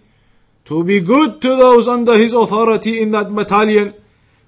to 0.63 0.81
be 0.83 1.01
good 1.01 1.41
to 1.41 1.57
those 1.57 1.89
under 1.89 2.17
his 2.17 2.31
authority 2.31 3.01
in 3.01 3.11
that 3.11 3.35
battalion, 3.35 3.93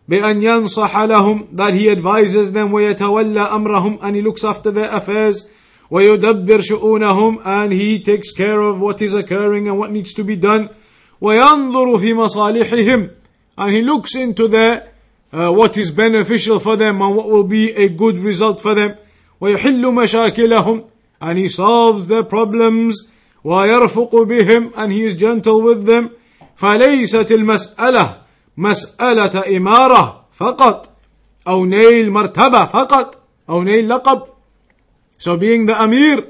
بأن 0.08 0.42
ينصح 0.42 0.98
لهم 0.98 1.48
that 1.54 1.74
he 1.74 1.90
advises 1.90 2.52
them 2.52 2.72
ويتولى 2.72 3.40
أمرهم 3.40 4.00
and 4.02 4.16
he 4.16 4.22
looks 4.22 4.44
after 4.44 4.72
their 4.72 4.92
affairs 4.92 5.50
ويدبر 5.92 6.62
شؤونهم 6.62 7.44
and 7.44 7.74
he 7.74 8.00
takes 8.00 8.32
care 8.32 8.62
of 8.62 8.80
what 8.80 9.02
is 9.02 9.14
occurring 9.14 9.68
and 9.68 9.80
what 9.80 9.92
needs 9.92 10.14
to 10.14 10.24
be 10.24 10.36
done 10.36 10.70
وينظر 11.22 11.98
في 11.98 12.14
مصالحهم 12.14 13.10
and 13.58 13.72
he 13.72 13.82
looks 13.82 14.16
into 14.16 14.48
their 14.48 14.88
uh, 15.34 15.52
what 15.52 15.78
is 15.78 15.90
beneficial 15.92 16.60
for 16.60 16.76
them 16.76 17.02
and 17.02 17.16
what 17.16 17.30
will 17.30 17.44
be 17.44 17.72
a 17.72 17.90
good 17.90 18.20
result 18.20 18.62
for 18.62 18.76
them 18.76 18.96
ويحل 19.42 19.94
مشاكلهم 19.94 20.84
and 21.22 21.38
he 21.40 21.50
solves 21.50 22.08
their 22.08 22.24
problems 22.24 23.08
ويرفق 23.44 24.16
بهم 24.16 24.72
and 24.76 24.92
he 24.92 25.04
is 25.04 25.16
gentle 25.16 25.62
with 25.62 25.86
them 25.86 26.10
فليست 26.56 27.32
المسألة 27.32 28.25
مسألة 28.57 29.57
إمارة 29.57 30.25
فقط 30.33 30.97
أو 31.49 31.65
نيل 31.65 32.11
مرتبة 32.11 32.65
فقط 32.65 33.19
أو 33.49 33.63
نيل 33.63 33.89
لقب 33.89 34.23
So 35.19 35.37
being 35.37 35.67
the 35.67 35.79
Amir, 35.83 36.25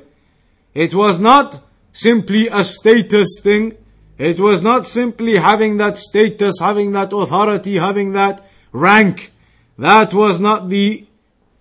it 0.75 0.95
was 0.95 1.21
not 1.21 1.61
simply 1.93 2.49
a 2.49 2.65
status 2.65 3.39
thing. 3.41 3.77
It 4.19 4.41
was 4.41 4.63
not 4.63 4.85
simply 4.85 5.37
having 5.37 5.77
that 5.77 5.97
status, 5.97 6.57
having 6.61 6.91
that 6.93 7.13
authority, 7.13 7.77
having 7.77 8.13
that 8.15 8.45
rank. 8.73 9.33
That 9.79 10.13
was 10.13 10.41
not 10.41 10.71
the 10.71 11.07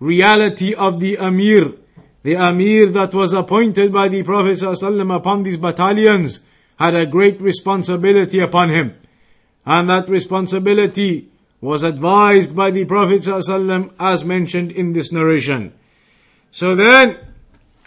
reality 0.00 0.74
of 0.74 0.98
the 0.98 1.16
Amir. 1.18 1.72
The 2.22 2.36
Amir 2.36 2.86
that 2.86 3.14
was 3.14 3.32
appointed 3.32 3.92
by 3.92 4.08
the 4.08 4.22
Prophet 4.24 4.58
ﷺ 4.58 5.14
upon 5.14 5.42
these 5.42 5.56
battalions 5.56 6.40
had 6.78 6.94
a 6.94 7.06
great 7.06 7.40
responsibility 7.40 8.40
upon 8.40 8.70
him. 8.70 8.94
And 9.66 9.88
that 9.90 10.08
responsibility 10.08 11.28
was 11.60 11.82
advised 11.82 12.56
by 12.56 12.70
the 12.70 12.84
Prophet 12.84 13.22
ﷺ 13.22 13.92
as 13.98 14.24
mentioned 14.24 14.72
in 14.72 14.92
this 14.92 15.12
narration. 15.12 15.72
So 16.50 16.74
then, 16.74 17.18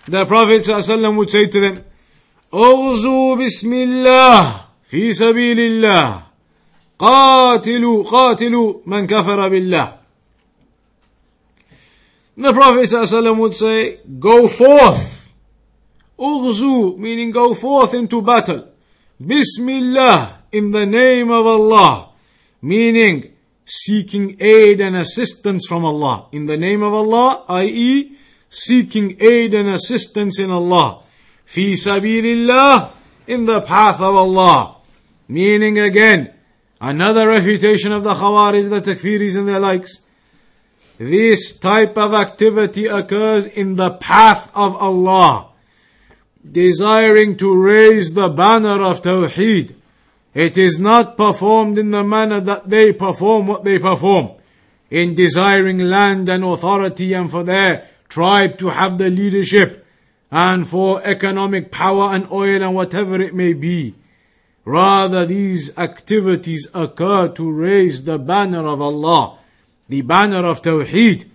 the 0.07 0.25
Prophet 0.25 0.61
ﷺ 0.61 1.17
would 1.17 1.29
say 1.29 1.47
to 1.47 1.59
them, 1.59 1.83
اغزوا 2.53 3.35
بسم 3.35 3.73
الله 3.73 4.61
في 4.89 5.13
سبيل 5.13 5.59
الله 5.59 6.23
قاتلوا 6.99 8.03
قاتلوا 8.03 8.73
من 8.85 9.07
كفر 9.07 9.49
بالله 9.49 9.93
The 12.37 12.53
Prophet 12.53 12.89
ﷺ 12.89 13.37
would 13.37 13.55
say, 13.55 13.99
Go 14.19 14.47
forth. 14.47 15.29
Ughzu, 16.17 16.97
meaning 16.97 17.31
go 17.31 17.53
forth 17.53 17.93
into 17.93 18.21
battle. 18.21 18.67
Bismillah, 19.23 20.36
in 20.52 20.70
the 20.70 20.86
name 20.86 21.30
of 21.30 21.46
Allah. 21.46 22.10
Meaning, 22.60 23.34
seeking 23.64 24.36
aid 24.40 24.80
and 24.80 24.96
assistance 24.96 25.66
from 25.66 25.84
Allah. 25.84 26.26
In 26.32 26.46
the 26.46 26.56
name 26.56 26.82
of 26.82 26.92
Allah, 26.92 27.44
i.e., 27.48 28.16
seeking 28.50 29.16
aid 29.20 29.54
and 29.54 29.68
assistance 29.68 30.38
in 30.38 30.50
Allah. 30.50 31.02
Fi 31.44 31.74
sabilillah, 31.74 32.92
in 33.26 33.44
the 33.44 33.60
path 33.60 34.00
of 34.00 34.16
Allah. 34.16 34.76
Meaning 35.28 35.78
again, 35.78 36.32
another 36.80 37.28
refutation 37.28 37.92
of 37.92 38.02
the 38.02 38.14
Khawarij, 38.14 38.70
the 38.70 38.80
Takfiris 38.80 39.36
and 39.36 39.46
their 39.46 39.60
likes. 39.60 40.00
This 40.96 41.56
type 41.56 41.96
of 41.96 42.14
activity 42.14 42.86
occurs 42.86 43.46
in 43.46 43.76
the 43.76 43.90
path 43.90 44.50
of 44.54 44.74
Allah. 44.76 45.50
Desiring 46.50 47.36
to 47.36 47.54
raise 47.54 48.14
the 48.14 48.28
banner 48.28 48.82
of 48.82 49.02
Tawheed. 49.02 49.74
It 50.37 50.57
is 50.57 50.79
not 50.79 51.17
performed 51.17 51.77
in 51.77 51.91
the 51.91 52.03
manner 52.03 52.39
that 52.39 52.69
they 52.69 52.91
perform 52.91 53.47
what 53.47 53.63
they 53.63 53.77
perform. 53.77 54.31
In 54.89 55.15
desiring 55.15 55.79
land 55.79 56.29
and 56.29 56.43
authority 56.43 57.13
and 57.13 57.29
for 57.29 57.43
their 57.43 57.87
tribe 58.09 58.57
to 58.59 58.69
have 58.69 58.97
the 58.97 59.09
leadership 59.09 59.85
and 60.31 60.67
for 60.67 61.01
economic 61.03 61.71
power 61.71 62.13
and 62.13 62.31
oil 62.31 62.63
and 62.63 62.73
whatever 62.73 63.21
it 63.21 63.35
may 63.35 63.53
be. 63.53 63.95
Rather, 64.65 65.25
these 65.25 65.77
activities 65.77 66.67
occur 66.73 67.27
to 67.27 67.51
raise 67.51 68.05
the 68.05 68.17
banner 68.17 68.65
of 68.65 68.81
Allah, 68.81 69.37
the 69.89 70.01
banner 70.01 70.45
of 70.45 70.61
Tawheed. 70.61 71.25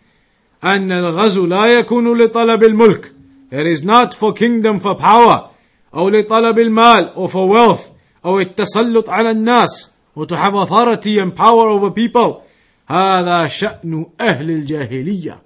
أن 0.62 0.90
الغزو 0.90 1.46
لا 1.46 1.80
يكون 1.80 2.18
لطلب 2.18 2.64
الملك. 2.64 3.12
It 3.50 3.66
is 3.66 3.84
not 3.84 4.14
for 4.14 4.32
kingdom 4.32 4.78
for 4.78 4.94
power, 4.96 5.50
أو 5.94 6.10
لطلب 6.10 6.58
المال 6.58 7.12
or 7.14 7.28
for 7.28 7.48
wealth, 7.48 7.90
أو 8.25 8.39
التسلط 8.39 9.09
على 9.09 9.31
الناس, 9.31 9.93
or 10.15 10.25
to 10.25 10.35
have 10.35 10.53
and 10.55 11.35
power 11.35 11.69
over 11.69 11.91
people. 11.91 12.43
هذا 12.87 13.47
شأن 13.47 14.05
أهل 14.19 14.51
الجاهلية. 14.51 15.39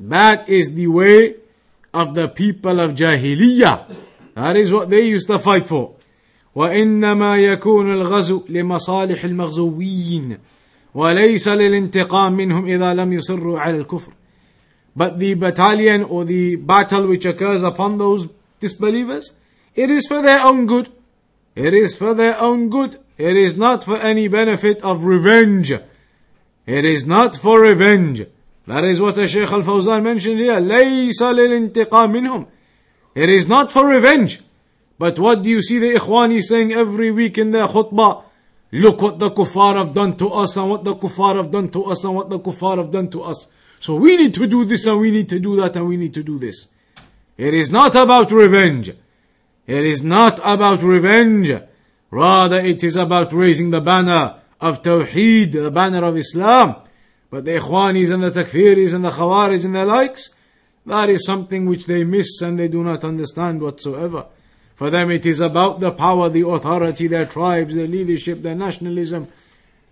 That 0.00 0.48
is 0.48 0.74
the 0.74 0.86
way 0.86 1.34
of 1.92 2.14
the 2.14 2.28
people 2.28 2.80
of 2.80 2.92
Jahiliyyah. 2.94 3.86
That 4.34 4.56
is 4.56 4.72
what 4.72 4.90
they 4.90 5.02
used 5.02 5.26
to 5.28 5.38
fight 5.38 5.66
for. 5.66 5.92
وإنما 6.54 7.36
يكون 7.36 7.92
الغزو 7.92 8.44
لمصالح 8.48 9.24
المغزوين 9.24 10.38
وليس 10.94 11.48
للانتقام 11.48 12.32
منهم 12.32 12.66
إذا 12.66 12.94
لم 12.94 13.12
يصروا 13.12 13.60
على 13.60 13.84
الكفر. 13.84 14.12
But 14.94 15.18
the 15.18 15.34
battalion 15.34 16.04
or 16.04 16.24
the 16.24 16.56
battle 16.56 17.06
which 17.06 17.26
occurs 17.26 17.62
upon 17.62 17.98
those 17.98 18.28
disbelievers, 18.60 19.32
it 19.74 19.90
is 19.90 20.06
for 20.06 20.22
their 20.22 20.40
own 20.40 20.66
good. 20.66 20.88
It 21.55 21.73
is 21.73 21.97
for 21.97 22.13
their 22.13 22.39
own 22.39 22.69
good. 22.69 22.99
It 23.17 23.35
is 23.35 23.57
not 23.57 23.83
for 23.83 23.97
any 23.97 24.27
benefit 24.27 24.81
of 24.81 25.05
revenge. 25.05 25.71
It 26.65 26.85
is 26.85 27.05
not 27.05 27.35
for 27.35 27.61
revenge. 27.61 28.25
That 28.67 28.83
is 28.83 29.01
what 29.01 29.15
the 29.15 29.27
Shaykh 29.27 29.51
al-Fawzan 29.51 30.03
mentioned 30.03 30.39
here. 30.39 30.59
لَيْسَ 30.59 31.19
لِلْإِنْتِقَامِ 31.19 31.89
مِنْهُمْ 31.89 32.47
It 33.15 33.29
is 33.29 33.47
not 33.47 33.71
for 33.71 33.85
revenge. 33.85 34.41
But 34.97 35.19
what 35.19 35.41
do 35.41 35.49
you 35.49 35.61
see 35.61 35.79
the 35.79 35.95
Ikhwani 35.95 36.41
saying 36.41 36.73
every 36.73 37.11
week 37.11 37.37
in 37.37 37.51
their 37.51 37.67
khutbah? 37.67 38.23
Look 38.71 39.01
what 39.01 39.19
the 39.19 39.29
kuffar 39.29 39.75
have 39.75 39.93
done 39.93 40.15
to 40.17 40.29
us 40.29 40.55
and 40.55 40.69
what 40.69 40.83
the 40.83 40.95
kuffar 40.95 41.35
have 41.35 41.51
done 41.51 41.69
to 41.71 41.85
us 41.85 42.03
and 42.03 42.15
what 42.15 42.29
the 42.29 42.39
kuffar 42.39 42.77
have 42.77 42.91
done 42.91 43.09
to 43.09 43.23
us. 43.23 43.47
So 43.79 43.95
we 43.95 44.15
need 44.15 44.33
to 44.35 44.47
do 44.47 44.63
this 44.63 44.85
and 44.85 44.99
we 44.99 45.11
need 45.11 45.27
to 45.29 45.39
do 45.39 45.55
that 45.57 45.75
and 45.75 45.87
we 45.87 45.97
need 45.97 46.13
to 46.13 46.23
do 46.23 46.39
this. 46.39 46.67
It 47.37 47.53
is 47.53 47.69
not 47.71 47.95
about 47.95 48.31
revenge. 48.31 48.91
It 49.66 49.84
is 49.84 50.02
not 50.02 50.38
about 50.42 50.82
revenge. 50.82 51.50
Rather 52.10 52.60
it 52.60 52.84
is 52.84 52.96
about 52.96 53.32
raising 53.32 53.70
the 53.70 53.80
banner 53.80 54.36
of 54.60 54.82
Tawheed, 54.82 55.52
the 55.52 55.70
banner 55.70 56.04
of 56.04 56.16
Islam. 56.16 56.76
But 57.30 57.44
the 57.44 57.58
Ikhwanis 57.58 58.12
and 58.12 58.22
the 58.22 58.30
Takfiris 58.30 58.94
and 58.94 59.04
the 59.04 59.10
Khawarij 59.10 59.64
and 59.64 59.74
their 59.74 59.84
likes, 59.84 60.30
that 60.86 61.10
is 61.10 61.26
something 61.26 61.66
which 61.66 61.86
they 61.86 62.04
miss 62.04 62.40
and 62.40 62.58
they 62.58 62.68
do 62.68 62.84
not 62.84 63.04
understand 63.04 63.60
whatsoever. 63.60 64.26
For 64.76 64.90
them 64.90 65.10
it 65.10 65.26
is 65.26 65.40
about 65.40 65.80
the 65.80 65.90
power, 65.90 66.28
the 66.28 66.46
authority, 66.46 67.08
their 67.08 67.26
tribes, 67.26 67.74
their 67.74 67.88
leadership, 67.88 68.42
their 68.42 68.54
nationalism, 68.54 69.28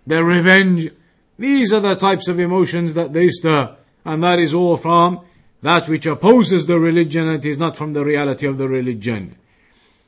their 0.07 0.23
revenge. 0.23 0.89
These 1.37 1.73
are 1.73 1.81
the 1.81 1.95
types 1.95 2.29
of 2.29 2.39
emotions 2.39 2.93
that 2.93 3.11
they 3.11 3.29
stir. 3.29 3.75
And 4.05 4.23
that 4.23 4.39
is 4.39 4.53
all 4.53 4.77
from 4.77 5.21
that 5.61 5.89
which 5.89 6.05
opposes 6.05 6.67
the 6.67 6.79
religion 6.79 7.27
and 7.27 7.43
it 7.43 7.49
is 7.49 7.57
not 7.57 7.75
from 7.75 7.93
the 7.93 8.05
reality 8.05 8.45
of 8.45 8.57
the 8.57 8.67
religion. 8.67 9.35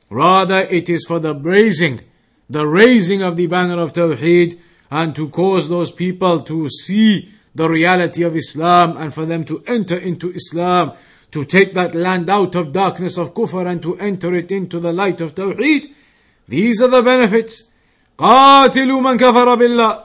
Rather, 0.09 0.61
it 0.69 0.89
is 0.89 1.05
for 1.07 1.19
the 1.19 1.33
raising, 1.33 2.01
the 2.49 2.67
raising 2.67 3.21
of 3.21 3.35
the 3.35 3.47
banner 3.47 3.81
of 3.81 3.93
Tawheed 3.93 4.59
and 4.91 5.15
to 5.15 5.29
cause 5.29 5.69
those 5.69 5.91
people 5.91 6.41
to 6.41 6.69
see 6.69 7.33
the 7.55 7.69
reality 7.69 8.23
of 8.23 8.35
Islam 8.35 8.95
and 8.97 9.13
for 9.13 9.25
them 9.25 9.43
to 9.45 9.63
enter 9.65 9.97
into 9.97 10.31
Islam, 10.31 10.93
to 11.31 11.43
take 11.45 11.73
that 11.73 11.95
land 11.95 12.29
out 12.29 12.53
of 12.53 12.71
darkness 12.71 13.17
of 13.17 13.33
kufr 13.33 13.67
and 13.67 13.81
to 13.81 13.97
enter 13.97 14.35
it 14.35 14.51
into 14.51 14.79
the 14.79 14.93
light 14.93 15.19
of 15.19 15.33
Tawheed. 15.33 15.91
These 16.47 16.81
are 16.81 16.87
the 16.87 17.01
benefits. 17.01 17.63
قاتلوا 18.17 19.01
من 19.01 19.17
كفر 19.17 19.55
بالله 19.55 20.03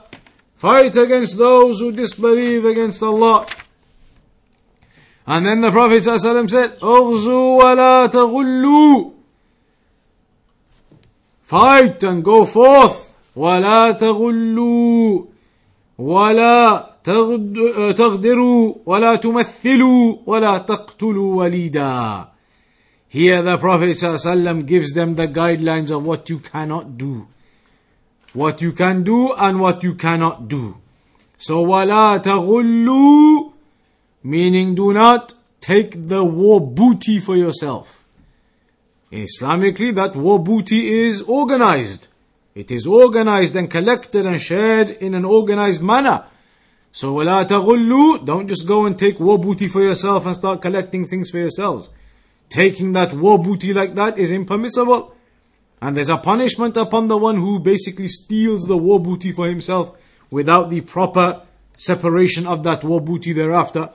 Fight 0.57 0.97
against 0.97 1.37
those 1.37 1.79
who 1.79 1.91
disbelieve 1.91 2.65
against 2.65 3.01
Allah. 3.01 3.45
And 5.25 5.45
then 5.45 5.61
the 5.61 5.71
Prophet 5.71 6.03
ﷺ 6.03 6.49
said, 6.49 6.79
اغزوا 6.79 7.63
ولا 7.63 8.07
تغلوا 8.07 9.11
Fight 11.43 12.03
and 12.03 12.23
go 12.23 12.45
forth 12.45 13.09
ولا 13.35 13.91
تغلوا 13.91 15.25
ولا 15.97 16.89
تغدروا 17.97 18.75
ولا 18.85 19.15
تمثلوا 19.15 20.15
ولا 20.25 20.57
تقتلوا 20.57 21.35
وليدا 21.35 22.27
Here 23.11 23.41
the 23.41 23.57
Prophet 23.57 23.89
ﷺ 23.97 24.67
gives 24.67 24.91
them 24.91 25.15
the 25.15 25.27
guidelines 25.27 25.89
of 25.89 26.05
what 26.05 26.29
you 26.29 26.37
cannot 26.37 26.95
do. 26.95 27.27
What 28.33 28.61
you 28.61 28.71
can 28.71 29.01
do 29.01 29.33
and 29.33 29.59
what 29.59 29.81
you 29.81 29.95
cannot 29.95 30.47
do. 30.47 30.77
So 31.39 31.65
وَلَا 31.65 32.21
تَغُلُّوا 32.21 33.53
Meaning 34.23 34.75
do 34.75 34.93
not 34.93 35.33
take 35.59 36.07
the 36.07 36.23
war 36.23 36.61
booty 36.61 37.19
for 37.19 37.35
yourself. 37.35 38.02
Islamically, 39.13 39.93
that 39.95 40.15
war 40.15 40.39
booty 40.39 41.07
is 41.07 41.21
organized. 41.23 42.07
It 42.55 42.71
is 42.71 42.85
organized 42.85 43.55
and 43.55 43.69
collected 43.69 44.25
and 44.25 44.41
shared 44.41 44.89
in 44.89 45.13
an 45.13 45.25
organized 45.25 45.81
manner. 45.81 46.25
So 46.91 47.15
وَلَا 47.15 47.47
تَغُلُّوا 47.47 48.25
Don't 48.25 48.47
just 48.47 48.67
go 48.67 48.85
and 48.85 48.97
take 48.97 49.19
war 49.19 49.37
booty 49.39 49.67
for 49.67 49.81
yourself 49.81 50.25
and 50.25 50.35
start 50.35 50.61
collecting 50.61 51.05
things 51.05 51.29
for 51.29 51.37
yourselves. 51.37 51.89
Taking 52.49 52.93
that 52.93 53.13
war 53.13 53.41
booty 53.41 53.73
like 53.73 53.95
that 53.95 54.17
is 54.17 54.31
impermissible. 54.31 55.15
And 55.81 55.95
there's 55.95 56.09
a 56.09 56.17
punishment 56.17 56.75
upon 56.77 57.07
the 57.07 57.17
one 57.17 57.37
who 57.37 57.59
basically 57.59 58.07
steals 58.07 58.65
the 58.65 58.77
war 58.77 58.99
booty 58.99 59.31
for 59.31 59.47
himself 59.47 59.95
without 60.29 60.69
the 60.69 60.81
proper 60.81 61.43
separation 61.75 62.45
of 62.45 62.63
that 62.63 62.83
war 62.83 62.99
booty 62.99 63.33
thereafter. 63.33 63.89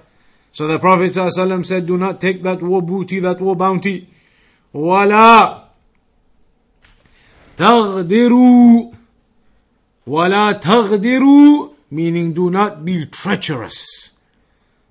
So 0.52 0.66
the 0.66 0.78
Prophet 0.78 1.12
ﷺ 1.12 1.66
said, 1.66 1.86
Do 1.86 1.98
not 1.98 2.20
take 2.20 2.42
that 2.44 2.62
war 2.62 2.80
booty, 2.80 3.18
that 3.20 3.40
war 3.40 3.56
bounty. 3.56 4.08
ولا 4.74 5.64
تغدروا 7.56 8.92
ولا 10.06 10.52
تغدروا 10.52 11.74
meaning 11.90 12.32
do 12.32 12.50
not 12.50 12.84
be 12.84 13.06
treacherous. 13.06 14.10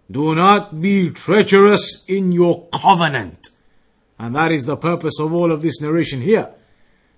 Do 0.09 0.35
not 0.35 0.81
be 0.81 1.09
treacherous 1.09 2.05
in 2.07 2.31
your 2.31 2.67
covenant. 2.73 3.49
And 4.17 4.35
that 4.35 4.51
is 4.51 4.65
the 4.65 4.77
purpose 4.77 5.19
of 5.19 5.33
all 5.33 5.51
of 5.51 5.61
this 5.61 5.81
narration 5.81 6.21
here. 6.21 6.49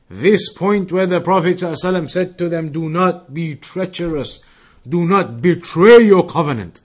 This 0.10 0.52
point 0.52 0.91
where 0.91 1.06
the 1.06 1.21
Prophet 1.21 1.58
ﷺ 1.58 2.10
said 2.10 2.38
to 2.38 2.50
them, 2.50 2.71
Do 2.71 2.89
not 2.89 3.34
be 3.34 3.56
treacherous. 3.56 4.39
Do 4.88 5.06
not 5.06 5.41
betray 5.41 6.00
your 6.00 6.26
covenant. 6.26 6.82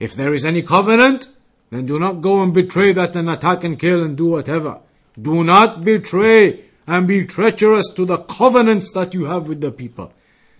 If 0.00 0.14
there 0.14 0.34
is 0.34 0.44
any 0.44 0.62
covenant, 0.62 1.28
then 1.70 1.86
do 1.86 1.98
not 1.98 2.20
go 2.22 2.42
and 2.42 2.52
betray 2.52 2.92
that 2.92 3.16
and 3.16 3.28
attack 3.30 3.64
and 3.64 3.78
kill 3.78 4.02
and 4.02 4.16
do 4.16 4.26
whatever. 4.26 4.80
Do 5.19 5.43
not 5.43 5.83
betray 5.83 6.65
and 6.87 7.07
be 7.07 7.25
treacherous 7.25 7.87
to 7.95 8.05
the 8.05 8.17
covenants 8.17 8.91
that 8.93 9.13
you 9.13 9.25
have 9.25 9.47
with 9.47 9.61
the 9.61 9.71
people. 9.71 10.13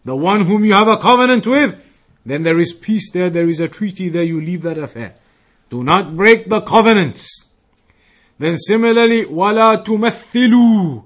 The 0.05 0.15
one 0.15 0.45
whom 0.45 0.65
you 0.65 0.73
have 0.73 0.87
a 0.87 0.97
covenant 0.97 1.45
with, 1.45 1.79
then 2.25 2.43
there 2.43 2.59
is 2.59 2.73
peace 2.73 3.11
there, 3.11 3.29
there 3.29 3.49
is 3.49 3.59
a 3.59 3.67
treaty 3.67 4.09
there, 4.09 4.23
you 4.23 4.41
leave 4.41 4.61
that 4.63 4.77
affair. 4.77 5.15
Do 5.69 5.83
not 5.83 6.15
break 6.15 6.49
the 6.49 6.61
covenants. 6.61 7.49
Then 8.37 8.57
similarly, 8.57 9.25
wala 9.25 9.83
tumathilu. 9.85 11.03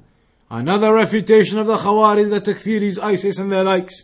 Another 0.50 0.94
refutation 0.94 1.58
of 1.58 1.68
the 1.68 1.78
Khawarij, 1.78 2.30
the 2.30 2.40
Takfiris, 2.40 3.00
ISIS 3.00 3.38
and 3.38 3.52
their 3.52 3.64
likes. 3.64 4.04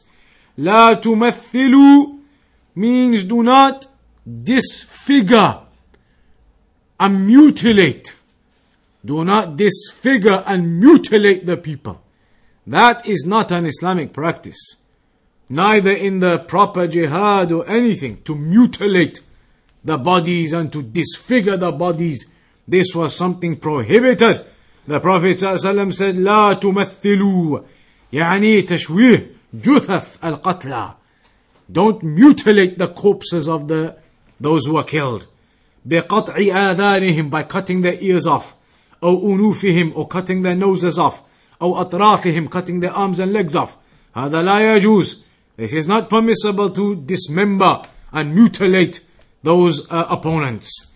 La 0.58 0.96
tumathilu 0.96 2.20
means 2.76 3.24
do 3.24 3.44
not 3.44 3.88
disfigure 4.44 5.60
and 7.00 7.26
mutilate 7.26 8.16
Do 9.05 9.25
not 9.25 9.57
disfigure 9.57 10.43
and 10.47 10.81
mutilate 10.81 11.47
the 11.47 11.57
people. 11.57 12.03
That 12.67 13.07
is 13.07 13.25
not 13.25 13.53
an 13.53 13.67
Islamic 13.67 14.13
practice. 14.13 14.77
Neither 15.49 15.93
in 15.93 16.19
the 16.19 16.41
proper 16.41 16.89
jihad 16.89 17.53
or 17.53 17.69
anything 17.69 18.23
to 18.23 18.35
mutilate 18.35 19.21
the 19.85 19.97
bodies 19.97 20.53
and 20.53 20.73
to 20.73 20.83
disfigure 20.83 21.57
the 21.57 21.71
bodies. 21.71 22.27
This 22.67 22.95
was 22.95 23.15
something 23.15 23.57
prohibited. 23.57 24.45
The 24.89 24.99
Prophet 24.99 25.39
ﷺ 25.39 25.95
said, 25.95 26.17
لا 26.17 26.61
تمثلوا 26.61 27.63
يعني 28.13 28.63
تشويه 28.63 29.31
جثث 29.55 30.19
القتلى. 30.25 30.95
Don't 31.71 32.03
mutilate 32.03 32.79
the 32.79 32.89
corpses 32.89 33.49
of 33.49 33.69
the 33.69 33.97
those 34.41 34.67
who 34.67 34.77
are 34.77 34.85
killed. 34.85 35.27
بقطع 35.87 36.35
آذانهم 36.35 37.31
by 37.31 37.45
cutting 37.45 37.83
their 37.83 37.97
ears 38.01 38.27
off. 38.27 38.55
أو 39.03 39.35
أنوفهم 39.35 39.93
or 39.95 40.09
cutting 40.09 40.43
their 40.43 40.55
noses 40.55 40.99
off. 40.99 41.23
أو 41.63 41.81
أطرافهم 41.81 42.49
cutting 42.49 42.81
their 42.81 42.93
arms 42.93 43.19
and 43.19 43.33
legs 43.33 43.55
off. 43.55 43.77
هذا 44.15 44.43
لا 44.43 44.77
يجوز. 44.77 45.23
This 45.57 45.73
is 45.73 45.87
not 45.87 46.11
permissible 46.11 46.71
to 46.71 46.97
dismember 46.97 47.83
and 48.13 48.35
mutilate 48.35 49.01
those 49.43 49.91
uh, 49.91 50.07
opponents. 50.11 50.87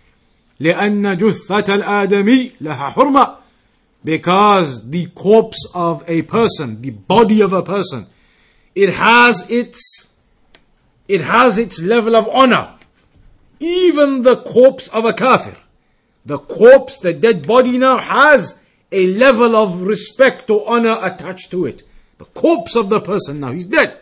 لأن 0.59 1.17
جثة 1.17 1.75
الآدمي 1.75 2.51
لها 2.61 2.89
حرمة 2.89 3.41
because 4.03 4.89
the 4.89 5.07
corpse 5.07 5.67
of 5.73 6.03
a 6.07 6.23
person, 6.23 6.81
the 6.81 6.89
body 6.89 7.41
of 7.41 7.53
a 7.53 7.61
person, 7.61 8.07
it 8.73 8.93
has 8.95 9.49
its 9.49 10.07
it 11.07 11.21
has 11.21 11.57
its 11.57 11.81
level 11.81 12.15
of 12.15 12.27
honor. 12.29 12.75
Even 13.59 14.21
the 14.23 14.37
corpse 14.37 14.87
of 14.87 15.05
a 15.05 15.13
kafir, 15.13 15.57
the 16.26 16.38
corpse, 16.38 16.98
the 16.98 17.14
dead 17.14 17.46
body 17.46 17.78
now 17.78 17.98
has 17.98 18.58
a 18.90 19.06
level 19.14 19.56
of 19.56 19.82
respect 19.82 20.50
or 20.50 20.68
honor 20.68 20.98
attached 21.00 21.50
to 21.52 21.64
it. 21.66 21.84
The 22.18 22.24
corpse 22.24 22.74
of 22.74 22.88
the 22.88 23.00
person 23.00 23.40
now, 23.40 23.52
he's 23.52 23.66
dead. 23.66 23.98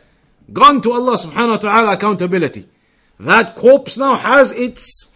Gone 0.53 0.81
to 0.83 0.93
Allah 0.93 1.19
subhanahu 1.19 1.51
wa 1.51 1.57
ta'ala 1.59 1.93
accountability. 1.93 2.67
That 3.21 3.55
corpse 3.55 3.97
now 3.97 4.17
has 4.17 4.53
its 4.53 5.07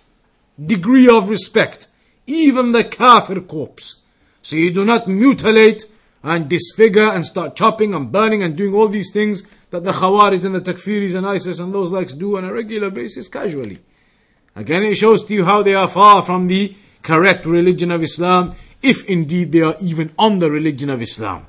degree 0.62 1.08
of 1.08 1.28
respect. 1.28 1.88
Even 2.26 2.72
the 2.72 2.84
kafir 2.84 3.40
corpse. 3.40 3.96
So 4.42 4.56
you 4.56 4.72
do 4.72 4.84
not 4.84 5.08
mutilate 5.08 5.86
and 6.22 6.48
disfigure 6.48 7.02
and 7.02 7.24
start 7.24 7.56
chopping 7.56 7.94
and 7.94 8.12
burning 8.12 8.42
and 8.42 8.56
doing 8.56 8.74
all 8.74 8.88
these 8.88 9.10
things 9.12 9.44
that 9.70 9.84
the 9.84 9.92
Khawarij 9.92 10.44
and 10.44 10.54
the 10.54 10.60
Takfiris 10.60 11.14
and 11.14 11.26
ISIS 11.26 11.58
and 11.58 11.74
those 11.74 11.92
likes 11.92 12.12
do 12.12 12.36
on 12.36 12.44
a 12.44 12.52
regular 12.52 12.90
basis 12.90 13.28
casually. 13.28 13.78
Again, 14.56 14.82
it 14.82 14.96
shows 14.96 15.24
to 15.24 15.34
you 15.34 15.44
how 15.44 15.62
they 15.62 15.74
are 15.74 15.88
far 15.88 16.24
from 16.24 16.46
the 16.46 16.76
correct 17.01 17.45
religion 17.45 17.91
of 17.91 18.03
Islam, 18.03 18.55
if 18.81 19.05
indeed 19.05 19.51
they 19.51 19.61
are 19.61 19.77
even 19.79 20.11
on 20.17 20.39
the 20.39 20.49
religion 20.49 20.89
of 20.89 21.01
Islam. 21.01 21.45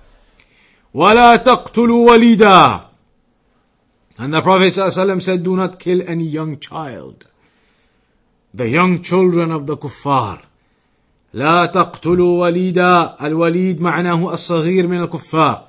وَلَا 0.95 1.37
تَقْتُلُوا 1.37 2.09
وَلِيدًا 2.11 2.85
And 4.19 4.33
the 4.33 4.43
Prophet 4.43 4.73
ﷺ 4.73 5.23
said, 5.23 5.43
do 5.43 5.57
not 5.57 5.79
kill 5.79 6.03
any 6.09 6.25
young 6.25 6.59
child. 6.59 7.27
The 8.53 8.69
young 8.69 9.03
children 9.03 9.51
of 9.51 9.67
the 9.67 9.77
kuffar. 9.77 10.43
لا 11.35 11.67
تقتلوا 11.67 12.40
وليدا 12.40 13.17
الوليد 13.27 13.81
معناه 13.81 14.33
الصغير 14.33 14.87
من 14.87 15.01
الكفار 15.01 15.64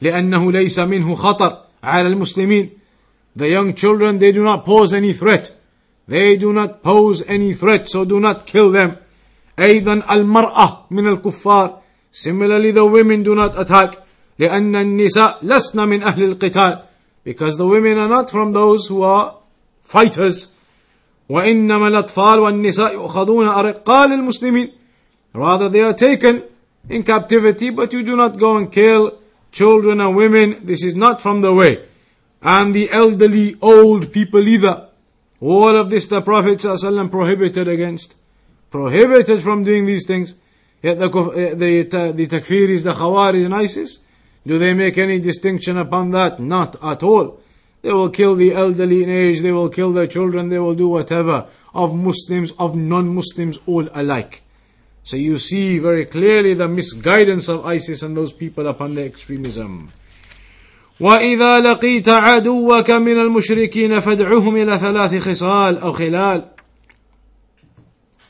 لأنه 0.00 0.52
ليس 0.52 0.78
منه 0.78 1.14
خطر 1.14 1.58
على 1.82 2.08
المسلمين 2.08 2.70
The 3.36 3.48
young 3.48 3.74
children 3.74 4.18
they 4.18 4.32
do 4.32 4.42
not 4.42 4.64
pose 4.64 4.92
any 4.92 5.12
threat 5.12 5.52
They 6.08 6.36
do 6.36 6.52
not 6.52 6.82
pose 6.82 7.22
any 7.28 7.52
threat 7.52 7.88
so 7.88 8.04
do 8.04 8.18
not 8.18 8.46
kill 8.46 8.70
them 8.72 8.96
أيضا 9.58 10.02
المرأة 10.10 10.86
من 10.90 11.06
الكفار 11.06 11.80
Similarly 12.12 12.72
the 12.72 12.84
women 12.84 13.22
do 13.22 13.34
not 13.34 13.58
attack 13.58 13.98
لأن 14.38 14.76
النساء 14.76 15.38
لسن 15.42 15.88
من 15.88 16.02
أهل 16.02 16.22
القتال 16.32 16.82
Because 17.24 17.56
the 17.56 17.66
women 17.66 17.98
are 17.98 18.08
not 18.08 18.30
from 18.30 18.52
those 18.52 18.88
who 18.88 19.02
are 19.02 19.36
fighters 19.82 20.48
وإنما 21.28 21.88
الأطفال 21.88 22.38
والنساء 22.38 22.92
يؤخذون 22.94 23.48
أرقال 23.48 24.12
المسلمين 24.12 24.72
Rather, 25.32 25.68
they 25.68 25.80
are 25.80 25.92
taken 25.92 26.42
in 26.88 27.02
captivity, 27.02 27.70
but 27.70 27.92
you 27.92 28.02
do 28.02 28.16
not 28.16 28.38
go 28.38 28.56
and 28.56 28.72
kill 28.72 29.18
children 29.52 30.00
and 30.00 30.16
women. 30.16 30.60
This 30.64 30.82
is 30.82 30.94
not 30.94 31.20
from 31.20 31.40
the 31.40 31.54
way. 31.54 31.86
And 32.42 32.74
the 32.74 32.90
elderly, 32.90 33.56
old 33.60 34.12
people 34.12 34.46
either. 34.46 34.88
All 35.40 35.76
of 35.76 35.90
this 35.90 36.06
the 36.06 36.20
Prophet 36.20 36.58
ﷺ 36.58 37.10
prohibited 37.10 37.68
against. 37.68 38.14
prohibited 38.75 39.41
from 39.41 39.63
doing 39.63 39.85
these 39.85 40.05
things, 40.05 40.35
yet 40.81 40.99
the, 40.99 41.09
eh, 41.09 41.53
the, 41.55 42.11
the 42.11 42.27
takfiris, 42.27 42.83
the 42.83 42.93
khawarij, 42.93 43.45
and 43.45 43.55
ISIS, 43.55 43.99
do 44.45 44.59
they 44.59 44.73
make 44.73 44.97
any 44.97 45.17
distinction 45.19 45.77
upon 45.77 46.11
that? 46.11 46.39
Not 46.39 46.75
at 46.83 47.01
all. 47.01 47.39
They 47.81 47.93
will 47.93 48.09
kill 48.09 48.35
the 48.35 48.51
elderly 48.53 49.03
in 49.03 49.09
age, 49.09 49.41
they 49.41 49.53
will 49.53 49.69
kill 49.69 49.93
their 49.93 50.07
children, 50.07 50.49
they 50.49 50.59
will 50.59 50.75
do 50.75 50.89
whatever 50.89 51.47
of 51.73 51.95
Muslims, 51.95 52.51
of 52.59 52.75
non-Muslims, 52.75 53.59
all 53.65 53.87
alike. 53.93 54.41
So 55.03 55.15
you 55.17 55.37
see 55.37 55.77
very 55.77 56.05
clearly 56.05 56.53
the 56.53 56.67
misguidance 56.67 57.47
of 57.47 57.65
ISIS 57.65 58.01
and 58.01 58.17
those 58.17 58.33
people 58.33 58.67
upon 58.67 58.95
their 58.95 59.05
extremism. 59.05 59.89
وإذا 60.99 61.59
لقيت 61.59 62.09
عدوك 62.09 62.91
من 62.91 63.19
المشركين 63.19 63.99
فادعهم 63.99 64.55
إلى 64.55 64.77
ثلاث 64.79 65.19
خصال 65.19 65.77
أو 65.77 65.93
خلال 65.93 66.54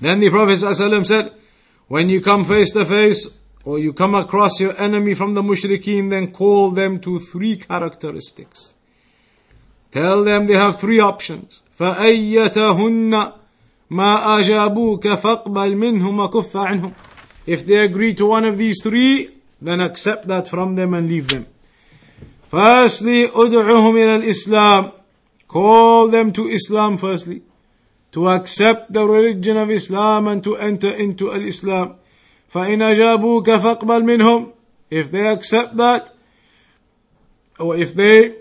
Then 0.01 0.21
the 0.21 0.31
Prophet 0.31 0.59
ﷺ 0.59 1.07
said, 1.07 1.33
when 1.89 2.09
you 2.09 2.21
come 2.21 2.45
face 2.45 2.71
to 2.73 2.85
face 2.85 3.29
or 3.65 3.79
you 3.79 3.93
come 3.93 4.15
across 4.15 4.61
your 4.61 4.79
enemy 4.81 5.15
from 5.15 5.35
the 5.35 5.43
mushrikeen, 5.43 6.09
then 6.11 6.33
call 6.33 6.71
them 6.71 7.01
to 7.01 7.19
three 7.19 7.57
characteristics. 7.57 8.75
Tell 9.91 10.25
them 10.25 10.47
they 10.47 10.55
have 10.55 10.79
three 10.79 11.01
options. 11.01 11.63
فَأَيَّتَهُنَّ 11.79 13.33
مَا 13.91 14.39
أَجَابُوكَ 14.39 15.03
فَاقْبَلْ 15.03 15.75
مِنْهُمْ 15.75 16.29
وَكُفَّ 16.29 16.53
عَنْهُمْ 16.53 16.95
If 17.47 17.67
they 17.67 17.85
agree 17.85 18.15
to 18.15 18.27
one 18.27 18.45
of 18.45 18.57
these 18.57 18.83
three, 18.83 19.37
then 19.61 19.81
accept 19.81 20.29
that 20.29 20.49
from 20.49 20.77
them 20.77 20.95
and 20.95 21.09
leave 21.09 21.29
them. 21.29 21.47
Firstly, 22.49 23.27
أُدْعُهُمْ 23.29 23.95
إِلَى 23.95 24.23
الْإِسْلَامِ 24.23 24.93
Call 25.49 26.09
them 26.09 26.33
to 26.33 26.49
Islam 26.49 26.97
firstly. 26.97 27.43
To 28.16 28.30
accept 28.30 28.94
the 28.94 29.04
religion 29.06 29.58
of 29.58 29.70
Islam 29.70 30.28
and 30.32 30.42
to 30.44 30.56
enter 30.56 30.90
into 30.90 31.32
Islam. 31.32 31.96
فإن 32.54 32.82
أجابوك 32.82 33.52
فاقبل 33.52 34.04
منهم 34.04 34.52
if 34.90 35.12
they 35.12 35.28
accept 35.28 35.76
that 35.78 36.12
or 37.60 37.76
if 37.76 37.94
they 37.94 38.36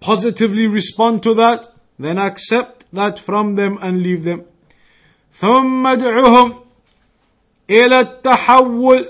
positively 0.00 0.66
respond 0.66 1.22
to 1.22 1.34
that 1.34 1.68
then 1.98 2.18
accept 2.18 2.84
that 2.92 3.18
from 3.18 3.54
them 3.54 3.78
and 3.80 4.02
leave 4.02 4.24
them 4.24 4.44
ثم 5.32 5.86
ادعهم 5.86 6.54
إلى 7.70 8.00
التحول 8.00 9.08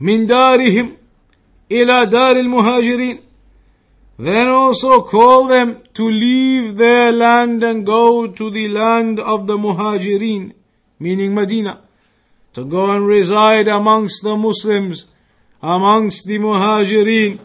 من 0.00 0.26
دارهم 0.26 0.96
إلى 1.72 2.06
دار 2.06 2.36
المهاجرين 2.36 3.20
then 4.26 4.48
also 4.48 5.02
call 5.02 5.46
them 5.46 5.82
to 5.94 6.08
leave 6.08 6.76
their 6.76 7.12
land 7.12 7.62
and 7.62 7.86
go 7.86 8.26
to 8.26 8.50
the 8.50 8.68
land 8.68 9.20
of 9.20 9.46
the 9.46 9.56
muhajirin 9.56 10.52
meaning 11.00 11.34
Medina 11.34 11.80
to 12.52 12.64
go 12.64 12.90
and 12.90 13.06
reside 13.06 13.66
amongst 13.66 14.22
the 14.22 14.36
Muslims, 14.36 15.06
amongst 15.62 16.26
the 16.26 16.38
Muhajirin. 16.38 17.40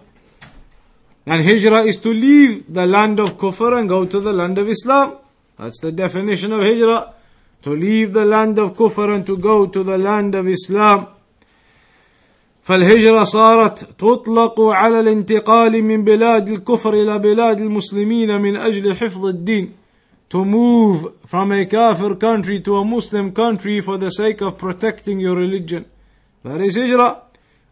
And 1.25 1.43
Hijrah 1.43 1.85
is 1.85 1.97
to 1.97 2.13
leave 2.13 2.71
the 2.71 2.85
land 2.85 3.19
of 3.19 3.37
Kufr 3.37 3.79
and 3.79 3.89
go 3.89 4.05
to 4.05 4.19
the 4.19 4.33
land 4.33 4.57
of 4.57 4.67
Islam. 4.69 5.17
That's 5.57 5.79
the 5.79 5.91
definition 5.91 6.51
of 6.51 6.61
Hijrah. 6.61 7.13
To 7.63 7.75
leave 7.75 8.13
the 8.13 8.25
land 8.25 8.59
of 8.59 8.75
Kufr 8.75 9.15
and 9.15 9.25
to 9.25 9.37
go 9.37 9.65
to 9.65 9.83
the 9.83 9.97
land 9.97 10.35
of 10.35 10.47
Islam. 10.47 11.07
فالهجرة 12.65 13.23
صارت 13.23 13.77
تطلق 13.97 14.61
على 14.61 14.99
الانتقال 14.99 15.83
من 15.83 16.03
بلاد 16.03 16.49
الكفر 16.49 16.93
إلى 16.93 17.19
بلاد 17.19 17.61
المسلمين 17.61 18.41
من 18.41 18.55
أجل 18.55 18.95
حفظ 18.95 19.25
الدين 19.25 19.73
to 20.29 20.43
move 20.43 21.13
from 21.27 21.51
a 21.51 21.65
kafir 21.67 22.15
country 22.15 22.59
to 22.59 22.77
a 22.77 22.83
Muslim 22.83 23.31
country 23.31 23.81
for 23.81 23.99
the 23.99 24.09
sake 24.09 24.41
of 24.41 24.57
protecting 24.57 25.19
your 25.19 25.35
religion. 25.35 25.85
That 26.43 26.59
is 26.61 26.75
hijrah. 26.75 27.21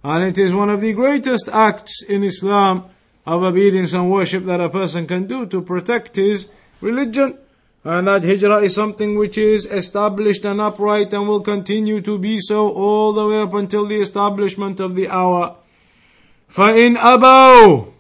And 0.04 0.24
it 0.24 0.38
is 0.38 0.54
one 0.54 0.70
of 0.70 0.80
the 0.82 0.94
greatest 0.94 1.50
acts 1.50 2.04
in 2.04 2.24
Islam 2.24 2.84
of 3.26 3.42
obedience 3.42 3.94
and 3.94 4.12
worship 4.12 4.46
that 4.46 4.62
a 4.62 4.70
person 4.70 5.08
can 5.08 5.26
do 5.26 5.48
to 5.48 5.62
protect 5.62 6.18
his 6.18 6.50
religion. 6.82 7.40
And 7.85 8.09
that 8.09 8.25
hijrah 8.25 8.63
is 8.63 8.75
something 8.75 9.17
which 9.17 9.39
is 9.39 9.67
established 9.67 10.45
and 10.45 10.61
upright 10.61 11.13
and 11.13 11.29
will 11.29 11.41
continue 11.41 12.01
to 12.03 12.19
be 12.19 12.41
so 12.41 12.71
all 12.71 13.13
the 13.13 13.27
way 13.27 13.41
up 13.41 13.55
until 13.55 13.87
the 13.87 14.01
establishment 14.01 14.81
of 14.81 14.95
the 14.95 15.09
hour. 15.09 15.57
فَإِنْ 16.51 16.97
أَبَوْا 16.97 17.93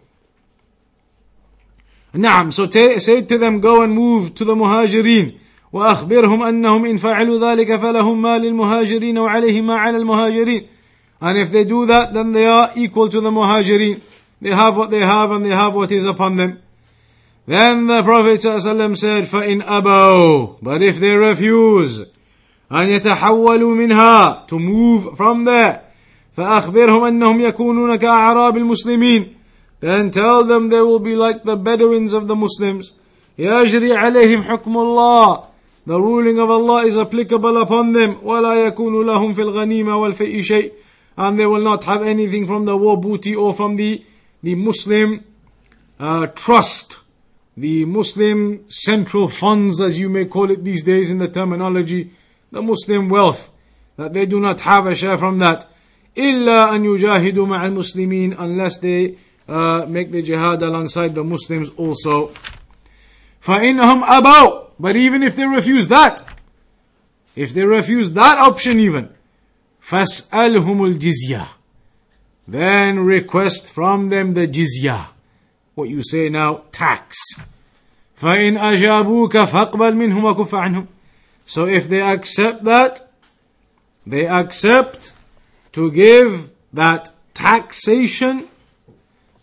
نعم 2.14 2.52
so 2.52 2.68
say 2.98 3.22
to 3.22 3.38
them 3.38 3.61
go 3.61 3.82
and 3.82 3.92
move 3.92 4.34
to 4.34 4.44
the 4.44 4.54
muhajirin 4.54 5.38
وأخبرهم 5.72 6.42
أنهم 6.42 6.84
إن 6.87 6.96
فعلوا 6.96 7.38
ذلك 7.38 7.76
فلهم 7.76 8.22
ما 8.22 8.38
للمهاجرين 8.38 9.18
وعليهم 9.18 9.66
ما 9.66 9.76
على 9.76 9.96
المهاجرين 9.96 10.66
and 11.20 11.37
if 11.37 11.50
they 11.50 11.64
do 11.64 11.84
that 11.87 12.14
then 12.14 12.32
they 12.32 12.46
are 12.46 12.70
equal 12.74 13.08
to 13.08 13.20
the 13.20 13.30
muhajirin 13.30 14.00
they 14.40 14.50
have 14.50 14.76
what 14.76 14.90
they 14.90 15.00
have 15.00 15.30
and 15.30 15.44
they 15.44 15.50
have 15.50 15.74
what 15.74 15.92
is 15.92 16.04
upon 16.04 16.37
them 16.37 16.58
then 17.46 17.87
the 17.87 18.02
Prophet 18.02 18.40
ﷺ 18.40 18.96
said 18.96 19.24
فإن 19.24 19.62
أبوا 19.62 20.62
but 20.62 20.82
if 20.82 21.00
they 21.00 21.14
refuse 21.14 22.04
أن 22.70 22.88
يتحولوا 22.88 23.74
منها 23.74 24.46
to 24.48 24.58
move 24.58 25.16
from 25.16 25.44
there 25.44 25.80
فأخبرهم 26.37 27.04
أنهم 27.04 27.40
يكونون 27.40 27.96
كأعراب 27.96 28.56
المسلمين 28.56 29.34
then 29.80 30.11
tell 30.11 30.44
them 30.44 30.68
they 30.68 30.80
will 30.80 30.98
be 30.98 31.14
like 31.14 31.44
the 31.44 31.56
Bedouins 31.56 32.12
of 32.12 32.26
the 32.26 32.34
Muslims. 32.34 32.92
يجري 33.38 33.94
عليهم 33.94 34.42
حكم 34.42 34.76
الله. 34.76 35.44
The 35.87 36.00
ruling 36.00 36.38
of 36.38 36.50
Allah 36.50 36.84
is 36.84 36.98
applicable 36.98 37.58
upon 37.58 37.92
them. 37.92 38.16
ولا 38.24 38.66
يكون 38.66 39.06
لهم 39.06 39.34
في 39.34 39.42
الغنيمة 39.42 39.96
والفيء 39.96 40.42
شيء. 40.42 40.72
And 41.16 41.38
they 41.38 41.46
will 41.46 41.62
not 41.62 41.84
have 41.84 42.02
anything 42.02 42.46
from 42.46 42.64
the 42.64 42.76
war 42.76 43.00
booty 43.00 43.34
or 43.34 43.54
from 43.54 43.76
the, 43.76 44.04
the 44.42 44.54
Muslim 44.54 45.24
uh, 46.00 46.26
trust. 46.28 46.98
The 47.56 47.84
Muslim 47.84 48.64
central 48.68 49.28
funds, 49.28 49.80
as 49.80 49.98
you 49.98 50.08
may 50.08 50.26
call 50.26 50.50
it 50.50 50.62
these 50.62 50.84
days 50.84 51.11
in 51.11 51.18
the 51.18 51.28
terminology. 51.28 52.12
The 52.52 52.62
Muslim 52.62 53.08
wealth. 53.08 53.50
That 53.96 54.12
they 54.12 54.26
do 54.26 54.40
not 54.40 54.61
have 54.61 54.87
a 54.87 54.94
share 54.94 55.18
from 55.18 55.38
that. 55.38 55.66
إلا 56.16 56.74
أن 56.74 56.84
يجاهدوا 56.84 57.46
مع 57.46 57.66
المسلمين 57.66 58.37
unless 58.38 58.78
they 58.78 59.16
uh, 59.48 59.87
make 59.88 60.11
the 60.11 60.22
jihad 60.22 60.62
alongside 60.62 61.14
the 61.14 61.24
Muslims 61.24 61.70
also. 61.76 62.32
فَإِنَّهُمْ 63.42 64.04
أَبَوْا 64.04 64.70
But 64.78 64.96
even 64.96 65.22
if 65.22 65.37
they 65.37 65.44
refuse 65.46 65.88
that, 65.88 66.22
if 67.34 67.54
they 67.54 67.64
refuse 67.64 68.12
that 68.12 68.38
option 68.38 68.80
even, 68.80 69.11
فَاسْأَلْهُمُ 69.82 70.98
الْجِزْيَةِ 70.98 71.48
Then 72.46 73.00
request 73.00 73.72
from 73.72 74.11
them 74.11 74.34
the 74.34 74.46
jizya. 74.46 75.08
What 75.74 75.88
you 75.88 76.02
say 76.02 76.28
now, 76.28 76.62
tax. 76.72 77.16
فَإِنْ 78.20 78.58
أَجَابُوكَ 78.58 79.46
فَاقْبَلْ 79.46 79.94
مِنْهُمْ 79.94 80.34
وَكُفَّ 80.34 80.50
عَنْهُمْ 80.50 80.87
So 81.46 81.66
if 81.66 81.88
they 81.88 82.02
accept 82.02 82.64
that, 82.64 83.11
they 84.06 84.26
accept 84.26 85.12
to 85.72 85.90
give 85.90 86.50
that 86.72 87.11
taxation 87.34 88.48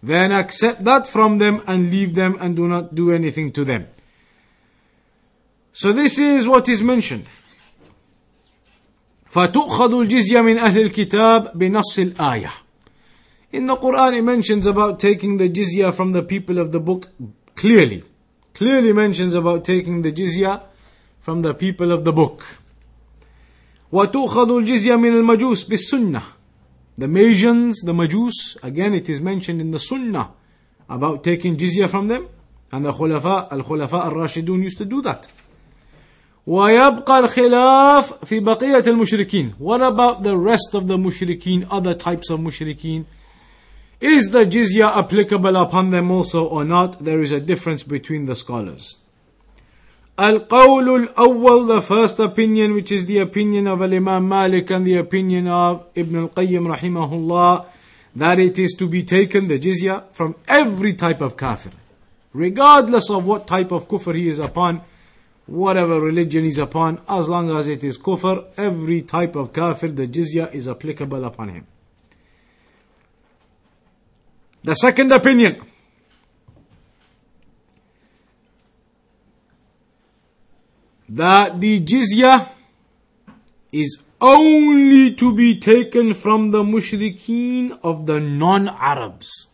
then 0.06 0.32
accept 0.32 0.84
that 0.84 1.08
from 1.08 1.40
them 1.40 1.64
and 1.66 1.90
leave 1.90 2.14
them 2.14 2.38
and 2.40 2.56
do 2.56 2.68
not 2.68 2.94
do 2.94 3.12
anything 3.12 3.52
to 3.54 3.66
them. 3.66 3.88
So 5.74 5.92
this 5.92 6.20
is 6.20 6.48
what 6.48 6.70
is 6.70 6.82
mentioned. 6.82 7.26
فتؤخذ 9.32 9.94
الجزية 9.94 10.42
من 10.42 10.58
أهل 10.58 10.82
الكتاب 10.82 11.58
بنص 11.58 12.00
الآية. 12.00 12.54
In 13.52 13.68
the 13.68 13.76
Quran 13.76 14.18
it 14.18 14.22
mentions 14.22 14.66
about 14.66 15.00
taking 15.00 15.38
the 15.38 15.50
jizya 15.50 15.94
from 15.94 16.12
the 16.12 16.24
people 16.24 16.60
of 16.60 16.72
the 16.72 16.80
book 16.80 17.10
clearly. 17.56 18.04
Clearly 18.54 18.94
mentions 18.94 19.34
about 19.34 19.64
taking 19.64 20.02
the 20.02 20.12
jizya 20.12 20.64
from 21.22 21.42
the 21.42 21.54
people 21.54 21.92
of 21.92 22.04
the 22.04 22.14
book. 22.14 22.44
وتؤخذ 23.92 24.52
الجزية 24.52 24.96
من 24.96 25.18
المجوس 25.18 25.64
بالسنة 25.64 26.22
the 26.98 27.08
Magians, 27.10 27.82
the 27.82 27.92
Majus, 27.92 28.58
again 28.64 28.94
it 28.94 29.10
is 29.10 29.20
mentioned 29.20 29.60
in 29.60 29.72
the 29.72 29.80
Sunnah 29.80 30.32
about 30.90 31.26
taking 31.26 31.58
jizya 31.58 31.90
from 31.90 32.08
them. 32.08 32.30
And 32.72 32.86
the 32.86 32.94
Khulafa, 32.94 33.52
Al-Khulafa 33.52 34.06
Al-Rashidun 34.06 34.64
used 34.64 34.78
to 34.78 34.86
do 34.86 35.02
that. 35.02 35.28
ويبقى 36.48 37.20
الخلاف 37.20 38.26
في 38.26 38.40
بقية 38.40 38.84
المشركين. 38.88 39.56
What 39.58 39.82
about 39.82 40.24
the 40.24 40.38
rest 40.38 40.74
of 40.74 40.88
the 40.88 40.98
mushrikeen, 40.98 41.68
other 41.70 41.94
types 41.94 42.30
of 42.30 42.40
mushrikeen? 42.40 43.06
Is 44.01 44.31
the 44.31 44.47
jizya 44.47 44.97
applicable 44.97 45.57
upon 45.57 45.91
them 45.91 46.11
also 46.11 46.47
or 46.47 46.65
not? 46.65 47.05
There 47.05 47.21
is 47.21 47.33
a 47.33 47.41
difference 47.41 47.83
between 47.83 48.25
the 48.25 48.35
scholars. 48.35 48.97
Al-Qawlul 50.17 51.09
Awwal, 51.15 51.69
the 51.69 51.83
first 51.83 52.19
opinion, 52.19 52.73
which 52.73 52.91
is 52.91 53.05
the 53.05 53.19
opinion 53.19 53.67
of 53.67 53.83
Al-Imam 53.83 54.27
Malik 54.27 54.71
and 54.71 54.87
the 54.87 54.97
opinion 54.97 55.49
of 55.49 55.87
Ibn 55.95 56.17
al-Qayyim 56.17 56.77
rahimahullah, 56.77 57.67
that 58.17 58.39
it 58.39 58.59
is 58.59 58.73
to 58.79 58.89
be 58.89 59.03
taken, 59.03 59.49
the 59.49 59.59
jizya, 59.59 60.05
from 60.13 60.35
every 60.49 60.95
type 60.95 61.21
of 61.21 61.37
kafir. 61.37 61.73
Regardless 62.33 63.11
of 63.11 63.27
what 63.27 63.47
type 63.47 63.71
of 63.71 63.87
kufr 63.87 64.15
he 64.15 64.29
is 64.29 64.39
upon, 64.39 64.81
whatever 65.47 66.01
religion 66.01 66.45
is 66.47 66.59
upon, 66.59 67.01
as 67.07 67.29
long 67.29 67.51
as 67.55 67.69
it 67.69 67.85
is 67.85 67.99
kufr, 67.99 68.47
every 68.57 69.03
type 69.03 69.37
of 69.37 69.53
kafir, 69.53 69.89
the 69.89 70.07
jizya 70.07 70.53
is 70.55 70.69
applicable 70.69 71.25
upon 71.25 71.51
him 71.51 71.67
the 74.63 74.75
second 74.75 75.13
opinion 75.13 75.63
that 81.09 81.61
the 81.61 81.81
jizya 81.81 82.49
is 83.73 83.99
only 84.21 85.15
to 85.15 85.35
be 85.35 85.59
taken 85.59 86.13
from 86.15 86.51
the 86.51 86.63
mushrikeen 86.63 87.79
of 87.83 88.07
the 88.07 88.21
non-Arabs. 88.21 89.47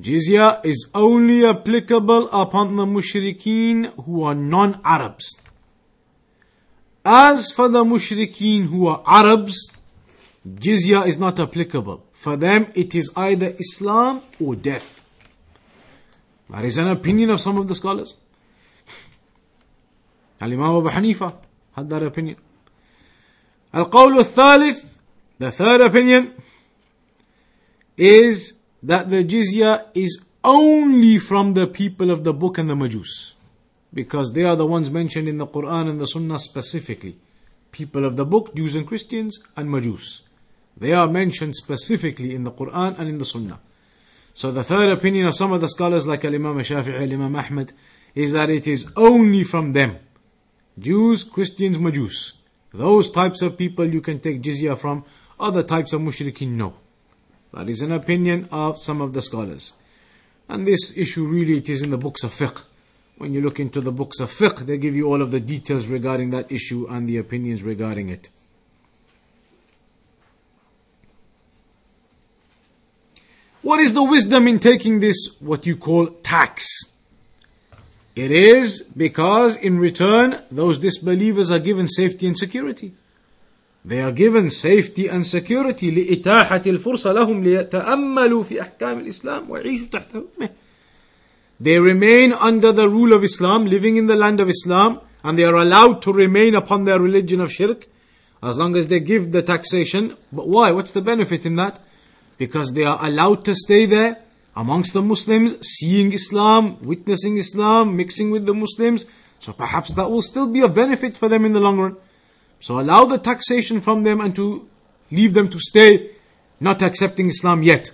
Jizya 0.00 0.64
is 0.64 0.88
only 0.94 1.46
applicable 1.46 2.28
upon 2.30 2.76
the 2.76 2.86
mushrikeen 2.86 3.92
who 4.04 4.22
are 4.22 4.34
non-Arabs. 4.34 5.36
As 7.04 7.52
for 7.52 7.68
the 7.68 7.84
mushrikeen 7.84 8.68
who 8.68 8.86
are 8.86 9.02
Arabs, 9.06 9.70
jizya 10.46 11.06
is 11.06 11.18
not 11.18 11.38
applicable. 11.38 12.02
For 12.20 12.36
them, 12.36 12.66
it 12.74 12.94
is 12.94 13.10
either 13.16 13.54
Islam 13.58 14.20
or 14.38 14.54
death. 14.54 15.00
That 16.50 16.66
is 16.66 16.76
an 16.76 16.88
opinion 16.88 17.30
of 17.30 17.40
some 17.40 17.56
of 17.56 17.66
the 17.66 17.74
scholars. 17.74 18.14
Al-Imam 20.42 20.76
Abu 20.76 20.90
Hanifa 20.90 21.34
had 21.74 21.88
that 21.88 22.02
opinion. 22.02 22.36
Al-Qawl 23.72 24.18
al-Thalith, 24.18 24.98
the 25.38 25.50
third 25.50 25.80
opinion, 25.80 26.34
is 27.96 28.52
that 28.82 29.08
the 29.08 29.24
jizya 29.24 29.86
is 29.94 30.20
only 30.44 31.16
from 31.16 31.54
the 31.54 31.66
people 31.66 32.10
of 32.10 32.24
the 32.24 32.34
book 32.34 32.58
and 32.58 32.68
the 32.68 32.74
Majus. 32.74 33.32
Because 33.94 34.34
they 34.34 34.44
are 34.44 34.56
the 34.56 34.66
ones 34.66 34.90
mentioned 34.90 35.26
in 35.26 35.38
the 35.38 35.46
Quran 35.46 35.88
and 35.88 35.98
the 35.98 36.06
Sunnah 36.06 36.38
specifically. 36.38 37.16
People 37.72 38.04
of 38.04 38.18
the 38.18 38.26
book, 38.26 38.54
Jews 38.54 38.76
and 38.76 38.86
Christians, 38.86 39.40
and 39.56 39.70
Majus. 39.70 40.20
They 40.80 40.92
are 40.92 41.08
mentioned 41.08 41.54
specifically 41.56 42.34
in 42.34 42.44
the 42.44 42.50
Quran 42.50 42.98
and 42.98 43.08
in 43.08 43.18
the 43.18 43.24
Sunnah. 43.24 43.60
So 44.32 44.50
the 44.50 44.64
third 44.64 44.88
opinion 44.88 45.26
of 45.26 45.36
some 45.36 45.52
of 45.52 45.60
the 45.60 45.68
scholars 45.68 46.06
like 46.06 46.24
Imam 46.24 46.58
Shafi'i, 46.58 47.12
Imam 47.12 47.36
Ahmad, 47.36 47.72
is 48.14 48.32
that 48.32 48.48
it 48.48 48.66
is 48.66 48.90
only 48.96 49.44
from 49.44 49.74
them. 49.74 49.98
Jews, 50.78 51.22
Christians, 51.22 51.76
Majus. 51.76 52.32
Those 52.72 53.10
types 53.10 53.42
of 53.42 53.58
people 53.58 53.86
you 53.86 54.00
can 54.00 54.20
take 54.20 54.40
jizya 54.40 54.78
from. 54.78 55.04
Other 55.38 55.62
types 55.62 55.92
of 55.92 56.00
mushrikeen, 56.00 56.52
no. 56.52 56.74
That 57.52 57.68
is 57.68 57.82
an 57.82 57.92
opinion 57.92 58.48
of 58.50 58.80
some 58.80 59.00
of 59.00 59.12
the 59.12 59.22
scholars. 59.22 59.74
And 60.48 60.66
this 60.66 60.96
issue 60.96 61.26
really 61.26 61.58
it 61.58 61.68
is 61.68 61.82
in 61.82 61.90
the 61.90 61.98
books 61.98 62.24
of 62.24 62.32
fiqh. 62.32 62.62
When 63.18 63.34
you 63.34 63.42
look 63.42 63.60
into 63.60 63.80
the 63.80 63.92
books 63.92 64.20
of 64.20 64.32
fiqh, 64.32 64.64
they 64.66 64.78
give 64.78 64.96
you 64.96 65.12
all 65.12 65.20
of 65.20 65.30
the 65.30 65.40
details 65.40 65.86
regarding 65.86 66.30
that 66.30 66.50
issue 66.50 66.86
and 66.88 67.08
the 67.08 67.18
opinions 67.18 67.62
regarding 67.62 68.08
it. 68.08 68.30
What 73.61 73.79
is 73.79 73.93
the 73.93 74.03
wisdom 74.03 74.47
in 74.47 74.59
taking 74.59 74.99
this, 74.99 75.29
what 75.39 75.65
you 75.65 75.75
call 75.75 76.07
tax? 76.23 76.85
It 78.15 78.31
is 78.31 78.81
because 78.81 79.57
in 79.57 79.79
return, 79.79 80.41
those 80.51 80.77
disbelievers 80.77 81.51
are 81.51 81.59
given 81.59 81.87
safety 81.87 82.27
and 82.27 82.37
security. 82.37 82.93
They 83.83 84.01
are 84.01 84.11
given 84.11 84.49
safety 84.49 85.07
and 85.07 85.25
security 85.27 85.91
لإتاحة 85.91 86.61
الفرصة 86.65 87.13
لهم 87.13 87.43
ليتأملوا 87.43 88.43
في 88.43 88.61
أحكام 88.61 88.99
الإسلام 88.99 89.49
ويعيشوا 89.49 89.87
تحت 89.91 90.13
حكمه. 90.13 90.49
They 91.59 91.79
remain 91.79 92.33
under 92.33 92.71
the 92.71 92.89
rule 92.89 93.13
of 93.13 93.23
Islam, 93.23 93.65
living 93.65 93.95
in 93.95 94.07
the 94.07 94.15
land 94.15 94.39
of 94.39 94.49
Islam, 94.49 95.01
and 95.23 95.37
they 95.37 95.43
are 95.43 95.55
allowed 95.55 96.01
to 96.03 96.13
remain 96.13 96.55
upon 96.55 96.85
their 96.85 96.99
religion 96.99 97.41
of 97.41 97.51
shirk 97.51 97.87
as 98.43 98.57
long 98.57 98.75
as 98.75 98.87
they 98.87 98.99
give 98.99 99.31
the 99.31 99.41
taxation. 99.41 100.15
But 100.31 100.47
why? 100.47 100.71
What's 100.71 100.91
the 100.91 101.01
benefit 101.01 101.45
in 101.45 101.55
that? 101.57 101.79
Because 102.40 102.72
they 102.72 102.84
are 102.84 102.98
allowed 103.02 103.44
to 103.44 103.54
stay 103.54 103.84
there 103.84 104.16
amongst 104.56 104.94
the 104.94 105.02
Muslims, 105.02 105.50
seeing 105.74 106.14
Islam, 106.14 106.78
witnessing 106.80 107.36
Islam, 107.36 107.94
mixing 108.00 108.30
with 108.30 108.46
the 108.46 108.54
Muslims. 108.54 109.04
So 109.40 109.52
perhaps 109.52 109.92
that 109.92 110.10
will 110.10 110.22
still 110.22 110.46
be 110.46 110.62
a 110.62 110.68
benefit 110.68 111.18
for 111.18 111.28
them 111.28 111.44
in 111.44 111.52
the 111.52 111.60
long 111.60 111.78
run. 111.78 111.96
So 112.58 112.80
allow 112.80 113.04
the 113.04 113.18
taxation 113.18 113.82
from 113.82 114.04
them 114.04 114.22
and 114.22 114.34
to 114.36 114.66
leave 115.10 115.34
them 115.34 115.48
to 115.50 115.58
stay 115.58 116.12
not 116.60 116.80
accepting 116.80 117.28
Islam 117.28 117.62
yet. 117.62 117.90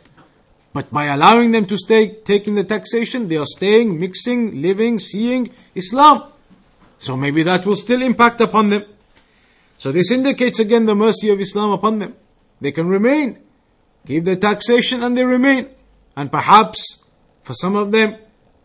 But 0.73 0.93
by 0.93 1.07
allowing 1.07 1.51
them 1.51 1.65
to 1.67 1.77
stay 1.77 2.03
taking 2.33 2.55
the 2.55 2.63
taxation, 2.63 3.27
they 3.27 3.39
are 3.39 3.47
staying, 3.59 3.99
mixing, 3.99 4.63
living, 4.63 5.01
seeing 5.01 5.51
Islam. 5.75 6.31
So 6.99 7.17
maybe 7.17 7.43
that 7.43 7.67
will 7.67 7.77
still 7.77 8.01
impact 8.01 8.41
upon 8.41 8.71
them. 8.71 8.85
So 9.77 9.91
this 9.91 10.13
indicates 10.13 10.61
again 10.61 10.85
the 10.85 10.95
mercy 10.95 11.31
of 11.31 11.41
Islam 11.41 11.71
upon 11.71 11.99
them. 11.99 12.15
They 12.61 12.73
can 12.73 12.87
remain, 12.89 13.39
give 14.06 14.26
the 14.26 14.36
taxation 14.36 15.04
and 15.04 15.18
they 15.18 15.24
remain. 15.24 15.70
And 16.16 16.32
perhaps 16.32 17.04
for 17.44 17.54
some 17.54 17.76
of 17.76 17.92
them, 17.92 18.18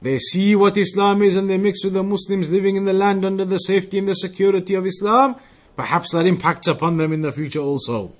they 0.02 0.18
see 0.18 0.54
what 0.54 0.76
Islam 0.76 1.22
is 1.22 1.36
and 1.36 1.48
they 1.48 1.56
mix 1.56 1.84
with 1.84 1.94
the 1.94 2.02
Muslims 2.02 2.50
living 2.50 2.76
in 2.76 2.84
the 2.84 2.92
land 2.92 3.24
under 3.24 3.44
the 3.44 3.58
safety 3.58 3.98
and 3.98 4.08
the 4.08 4.14
security 4.14 4.74
of 4.74 4.86
Islam 4.86 5.36
Perhaps 5.76 6.12
that 6.12 6.26
impacts 6.26 6.66
upon 6.66 6.96
them 6.96 7.12
in 7.12 7.20
the 7.20 7.30
future 7.30 7.60
also. 7.60 8.12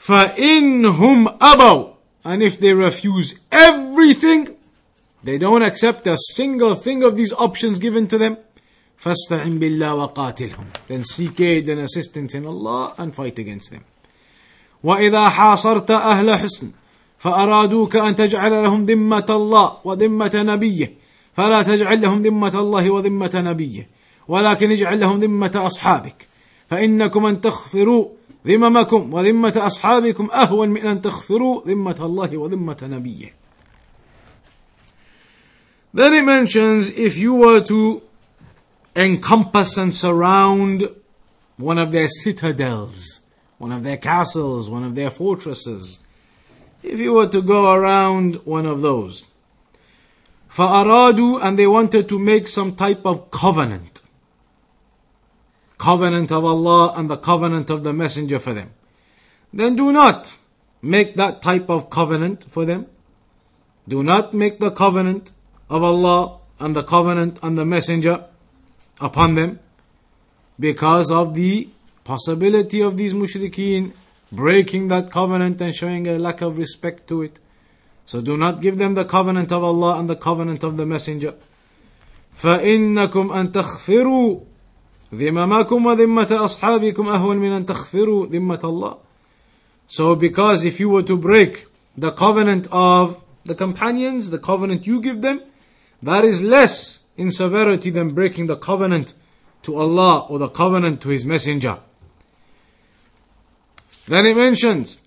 فَإِنْهُمْ 0.00 1.38
أَبَوْا 1.38 1.94
And 2.24 2.42
if 2.42 2.58
they 2.58 2.72
refuse 2.72 3.38
everything, 3.52 4.56
they 5.22 5.38
don't 5.38 5.62
accept 5.62 6.06
a 6.06 6.16
single 6.32 6.74
thing 6.74 7.04
of 7.04 7.14
these 7.14 7.32
options 7.34 7.78
given 7.78 8.08
to 8.08 8.18
them, 8.18 8.38
فَاسْتَعِنْ 9.00 9.58
بِاللَّهِ 9.58 10.14
وَقَاتِلْهُمْ 10.14 10.88
Then 10.88 11.04
seek 11.04 11.38
aid 11.40 11.68
and 11.68 11.80
assistance 11.80 12.34
in 12.34 12.46
Allah 12.46 12.94
and 12.96 13.14
fight 13.14 13.38
against 13.38 13.70
them. 13.70 13.84
وإذا 14.83 15.29
حاصرت 15.29 15.91
أهل 15.91 16.35
حسن 16.35 16.71
فأرادوك 17.19 17.95
أن 17.95 18.15
تجعل 18.15 18.63
لهم 18.63 18.85
ذمة 18.85 19.25
الله 19.29 19.77
وذمة 19.83 20.31
نبيه. 20.35 20.93
فلا 21.33 21.63
تجعل 21.63 22.01
لهم 22.01 22.21
ذمة 22.21 22.59
الله 22.59 22.89
وذمة 22.89 23.31
نبيه 23.35 23.87
ولكن 24.27 24.71
اجعل 24.71 24.99
لهم 24.99 25.19
ذمة 25.19 25.51
أصحابك. 25.55 26.27
فإنكم 26.67 27.25
أن 27.25 27.41
تغفروا 27.41 28.05
ذممكم 28.47 29.13
وذمة 29.13 29.53
أصحابكم 29.57 30.29
أهون 30.31 30.69
من 30.69 30.85
أن 30.85 31.01
تغفروا 31.01 31.61
ذمة 31.67 31.95
الله 31.99 32.37
وذمة 32.37 32.77
نبيه. 32.81 33.33
Then 35.93 36.13
it 36.13 36.23
mentions 36.23 36.89
if 36.89 37.17
you 37.17 37.33
were 37.33 37.61
to 37.61 38.01
encompass 38.95 39.77
and 39.77 39.93
surround 39.93 40.89
one 41.57 41.77
of 41.77 41.91
their 41.91 42.07
citadels, 42.07 43.21
one 43.58 43.72
of 43.72 43.82
their 43.82 43.96
castles, 43.96 44.68
one 44.68 44.84
of 44.84 44.94
their 44.94 45.10
fortresses, 45.10 46.00
if 46.82 46.98
you 46.98 47.12
were 47.12 47.28
to 47.28 47.40
go 47.40 47.72
around 47.72 48.36
one 48.44 48.66
of 48.66 48.82
those, 48.82 49.26
فأرادوا 50.54 51.42
and 51.42 51.58
they 51.58 51.66
wanted 51.66 52.08
to 52.08 52.18
make 52.18 52.46
some 52.48 52.74
type 52.74 53.06
of 53.06 53.30
covenant 53.30 54.02
covenant 55.82 56.30
of 56.30 56.44
Allah 56.44 56.94
and 56.96 57.10
the 57.10 57.16
covenant 57.16 57.68
of 57.68 57.82
the 57.82 57.92
Messenger 57.92 58.38
for 58.38 58.54
them. 58.54 58.70
Then 59.52 59.74
do 59.74 59.90
not 59.90 60.36
make 60.80 61.16
that 61.16 61.42
type 61.42 61.68
of 61.68 61.90
covenant 61.90 62.44
for 62.48 62.64
them. 62.64 62.86
Do 63.88 64.04
not 64.04 64.32
make 64.32 64.60
the 64.60 64.70
covenant 64.70 65.32
of 65.68 65.82
Allah 65.82 66.38
and 66.60 66.76
the 66.76 66.84
covenant 66.84 67.40
and 67.42 67.58
the 67.58 67.64
Messenger 67.64 68.26
upon 69.00 69.34
them 69.34 69.58
because 70.60 71.10
of 71.10 71.34
the 71.34 71.68
possibility 72.06 72.80
of 72.80 72.96
these 72.96 73.14
mushrikeen 73.14 73.92
breaking 74.30 74.88
that 74.88 75.10
covenant 75.10 75.60
and 75.60 75.74
showing 75.74 76.06
a 76.06 76.18
lack 76.18 76.40
of 76.40 76.58
respect 76.58 77.06
to 77.08 77.22
it. 77.22 77.38
So 78.04 78.20
do 78.20 78.36
not 78.36 78.60
give 78.60 78.78
them 78.78 78.94
the 78.94 79.04
covenant 79.04 79.52
of 79.52 79.62
Allah 79.62 79.98
and 79.98 80.08
the 80.08 80.16
covenant 80.16 80.64
of 80.64 80.76
the 80.76 80.86
Messenger. 80.86 81.34
فإنكم 82.42 83.32
أن 83.32 83.52
تغفروا 83.52 84.40
ذممكم 85.14 85.86
وذمة 85.86 86.44
أصحابكم 86.44 87.08
أهون 87.08 87.36
من 87.36 87.52
أن 87.52 87.66
تغفروا 87.66 88.26
ذمة 88.26 88.60
الله. 88.64 88.98
So 89.86 90.14
because 90.14 90.64
if 90.64 90.80
you 90.80 90.88
were 90.88 91.02
to 91.02 91.16
break 91.16 91.66
the 91.96 92.10
covenant 92.10 92.66
of 92.72 93.22
the 93.44 93.54
companions, 93.54 94.30
the 94.30 94.38
covenant 94.38 94.86
you 94.86 95.00
give 95.00 95.20
them, 95.20 95.42
that 96.02 96.24
is 96.24 96.40
less 96.40 97.00
in 97.16 97.30
severity 97.30 97.90
than 97.90 98.14
breaking 98.14 98.46
the 98.46 98.56
covenant 98.56 99.14
to 99.62 99.76
Allah 99.76 100.26
or 100.28 100.38
the 100.38 100.48
covenant 100.48 101.02
to 101.02 101.10
His 101.10 101.24
Messenger. 101.24 101.78
Then 104.08 104.26
it 104.26 104.36
mentions, 104.36 104.98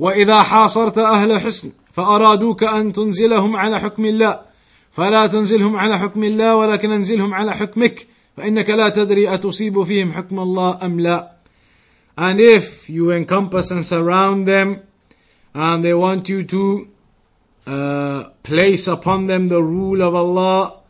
وإذا 0.00 0.42
حاصرت 0.42 0.98
أهل 0.98 1.40
حسن 1.40 1.72
فأرادوك 1.92 2.64
أن 2.64 2.92
تنزلهم 2.92 3.56
على 3.56 3.80
حكم 3.80 4.04
الله 4.04 4.40
فلا 4.90 5.26
تنزلهم 5.26 5.76
على 5.76 5.98
حكم 5.98 6.24
الله 6.24 6.56
ولكن 6.56 6.90
انزلهم 6.90 7.34
على 7.34 7.52
حكمك 7.52 8.06
فإنك 8.36 8.70
لا 8.70 8.88
تدري 8.88 9.34
أتصيب 9.34 9.82
فيهم 9.82 10.12
حكم 10.12 10.40
الله 10.40 10.78
أم 10.82 11.00
لا 11.00 11.32
And 12.16 12.40
if 12.40 12.90
you 12.90 13.10
encompass 13.10 13.70
and 13.70 13.86
surround 13.86 14.46
them 14.46 14.80
and 15.54 15.84
they 15.84 15.94
want 15.94 16.28
you 16.28 16.44
to 16.44 16.88
uh, 17.66 18.24
place 18.42 18.86
upon 18.88 19.26
them 19.26 19.48
the 19.48 19.62
rule 19.62 20.02
of 20.02 20.14
Allah, 20.14 20.80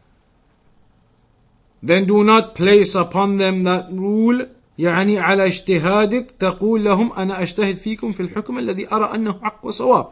then 1.83 2.05
do 2.05 2.25
not 2.25 2.55
place 2.55 2.95
upon 2.95 3.37
them 3.37 3.63
that 3.65 3.93
rule 3.93 4.47
يعني 4.79 5.19
على 5.19 5.47
اجتهادك 5.47 6.31
تقول 6.39 6.85
لهم 6.85 7.13
أنا 7.13 7.43
أجتهد 7.43 7.77
فيكم 7.77 8.13
في 8.13 8.21
الحكم 8.21 8.59
الذي 8.59 8.93
أرى 8.93 9.15
أنه 9.15 9.33
حق 9.43 9.61
وصواب 9.63 10.07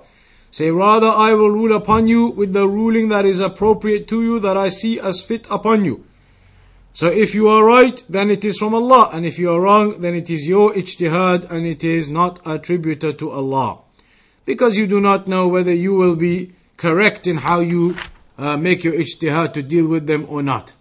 Say, 0.50 0.70
rather 0.70 1.08
I 1.08 1.34
will 1.34 1.50
rule 1.50 1.76
upon 1.76 2.08
you 2.08 2.28
with 2.28 2.54
the 2.54 2.66
ruling 2.66 3.10
that 3.10 3.26
is 3.26 3.38
appropriate 3.38 4.08
to 4.08 4.22
you, 4.22 4.40
that 4.40 4.56
I 4.56 4.70
see 4.70 4.98
as 4.98 5.20
fit 5.22 5.46
upon 5.50 5.84
you. 5.84 6.04
So 6.94 7.08
if 7.08 7.34
you 7.34 7.48
are 7.48 7.62
right, 7.62 8.02
then 8.08 8.30
it 8.30 8.44
is 8.44 8.56
from 8.58 8.74
Allah, 8.74 9.10
and 9.12 9.26
if 9.26 9.38
you 9.38 9.50
are 9.52 9.60
wrong, 9.60 10.00
then 10.00 10.14
it 10.14 10.30
is 10.30 10.48
your 10.48 10.72
ijtihad, 10.72 11.50
and 11.50 11.66
it 11.66 11.84
is 11.84 12.08
not 12.08 12.40
attributed 12.46 13.18
to 13.18 13.30
Allah. 13.30 13.80
Because 14.46 14.78
you 14.78 14.86
do 14.86 15.00
not 15.00 15.28
know 15.28 15.46
whether 15.46 15.72
you 15.72 15.94
will 15.94 16.16
be 16.16 16.54
correct 16.78 17.26
in 17.26 17.36
how 17.38 17.60
you 17.60 17.94
uh, 18.38 18.56
make 18.56 18.84
your 18.84 18.94
ijtihad 18.94 19.52
to 19.52 19.62
deal 19.62 19.86
with 19.86 20.06
them 20.06 20.24
or 20.28 20.42
not. 20.42 20.72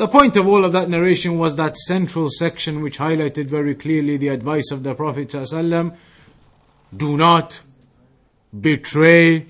The 0.00 0.08
point 0.08 0.34
of 0.38 0.48
all 0.48 0.64
of 0.64 0.72
that 0.72 0.88
narration 0.88 1.36
was 1.36 1.56
that 1.56 1.76
central 1.76 2.30
section 2.30 2.80
which 2.80 2.96
highlighted 2.96 3.48
very 3.48 3.74
clearly 3.74 4.16
the 4.16 4.28
advice 4.28 4.70
of 4.70 4.82
the 4.82 4.94
Prophet 4.94 5.28
do 6.96 7.16
not 7.18 7.60
betray 8.58 9.44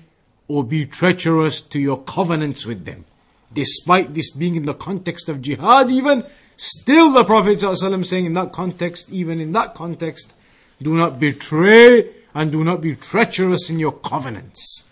or 0.49 0.65
be 0.65 0.85
treacherous 0.85 1.61
to 1.61 1.79
your 1.79 2.03
covenants 2.03 2.65
with 2.65 2.83
them. 2.83 3.05
Despite 3.53 4.13
this 4.13 4.29
being 4.31 4.55
in 4.55 4.65
the 4.65 4.73
context 4.73 5.29
of 5.29 5.41
jihad 5.41 5.89
even, 5.89 6.25
still 6.57 7.13
the 7.13 7.23
Prophet 7.23 7.59
ﷺ 7.59 8.05
saying 8.05 8.25
in 8.25 8.33
that 8.33 8.51
context, 8.51 9.09
even 9.09 9.39
in 9.39 9.53
that 9.53 9.73
context, 9.73 10.33
do 10.81 10.97
not 10.97 11.17
betray 11.17 12.09
and 12.35 12.51
do 12.51 12.65
not 12.65 12.81
be 12.81 12.93
treacherous 12.93 13.69
in 13.69 13.79
your 13.79 13.93
covenants. 13.93 14.83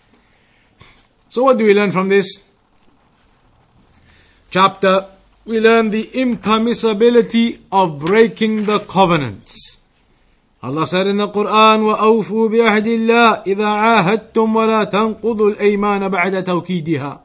So 1.28 1.44
what 1.44 1.58
do 1.58 1.66
we 1.66 1.74
learn 1.74 1.90
from 1.92 2.08
this? 2.08 2.44
Chapter, 4.48 5.06
we 5.45 5.59
learn 5.59 5.91
the 5.91 6.07
impermissibility 6.07 7.59
of 7.71 7.99
breaking 7.99 8.65
the 8.65 8.79
covenants. 8.79 9.77
Allah 10.63 10.87
said 10.87 11.05
in 11.05 11.17
the 11.17 11.27
Quran, 11.27 11.93
وَأَوْفُوا 11.93 12.49
بِعَهْدِ 12.49 12.85
اللَّهِ 12.85 13.45
إِذَا 13.45 14.33
عَاهَدتُّمْ 14.33 14.33
وَلَا 14.33 14.89
تَنْقُضُوا 14.89 15.55
الْأَيْمَانَ 15.55 16.09
بَعْدَ 16.09 16.43
تَوْكِيدِهَا 16.43 17.19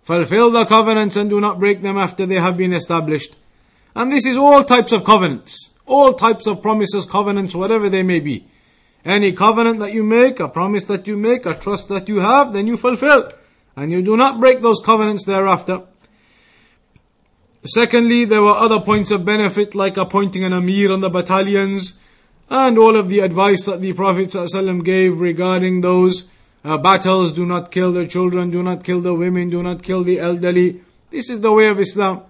Fulfill 0.00 0.50
the 0.50 0.64
covenants 0.64 1.16
and 1.16 1.28
do 1.28 1.38
not 1.38 1.58
break 1.58 1.82
them 1.82 1.98
after 1.98 2.24
they 2.24 2.36
have 2.36 2.56
been 2.56 2.72
established. 2.72 3.36
And 3.94 4.10
this 4.10 4.24
is 4.24 4.38
all 4.38 4.64
types 4.64 4.90
of 4.92 5.04
covenants, 5.04 5.68
all 5.84 6.14
types 6.14 6.46
of 6.46 6.62
promises, 6.62 7.04
covenants, 7.04 7.54
whatever 7.54 7.90
they 7.90 8.02
may 8.02 8.20
be. 8.20 8.46
Any 9.04 9.32
covenant 9.32 9.80
that 9.80 9.92
you 9.92 10.02
make, 10.02 10.40
a 10.40 10.48
promise 10.48 10.84
that 10.86 11.06
you 11.06 11.18
make, 11.18 11.44
a 11.44 11.52
trust 11.52 11.88
that 11.88 12.08
you 12.08 12.20
have, 12.20 12.54
then 12.54 12.66
you 12.66 12.78
fulfill. 12.78 13.30
And 13.76 13.92
you 13.92 14.00
do 14.00 14.16
not 14.16 14.40
break 14.40 14.62
those 14.62 14.80
covenants 14.82 15.26
thereafter. 15.26 15.82
Secondly, 17.65 18.25
there 18.25 18.41
were 18.41 18.51
other 18.51 18.79
points 18.79 19.09
of 19.09 19.23
benefit 19.23 19.73
like 19.73 19.95
appointing 19.95 20.43
an 20.43 20.51
Amir 20.51 20.91
on 20.91 20.99
the 20.99 21.09
battalions, 21.09 21.93
and 22.49 22.77
all 22.77 22.97
of 22.97 23.07
the 23.07 23.19
advice 23.19 23.65
that 23.65 23.79
the 23.79 23.93
Prophet 23.93 24.29
ﷺ 24.29 24.83
gave 24.83 25.19
regarding 25.19 25.81
those 25.81 26.29
uh, 26.65 26.77
battles 26.77 27.31
do 27.31 27.45
not 27.45 27.71
kill 27.71 27.91
the 27.91 28.05
children, 28.05 28.49
do 28.49 28.63
not 28.63 28.83
kill 28.83 29.01
the 29.01 29.13
women, 29.13 29.49
do 29.49 29.63
not 29.63 29.81
kill 29.81 30.03
the 30.03 30.19
elderly. 30.19 30.81
This 31.09 31.29
is 31.29 31.41
the 31.41 31.51
way 31.51 31.67
of 31.67 31.79
Islam. 31.79 32.23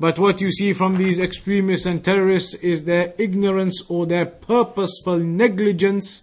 But 0.00 0.18
what 0.18 0.40
you 0.40 0.50
see 0.50 0.72
from 0.72 0.96
these 0.96 1.20
extremists 1.20 1.86
and 1.86 2.02
terrorists 2.02 2.54
is 2.54 2.84
their 2.84 3.12
ignorance 3.18 3.82
or 3.88 4.06
their 4.06 4.26
purposeful 4.26 5.18
negligence 5.18 6.22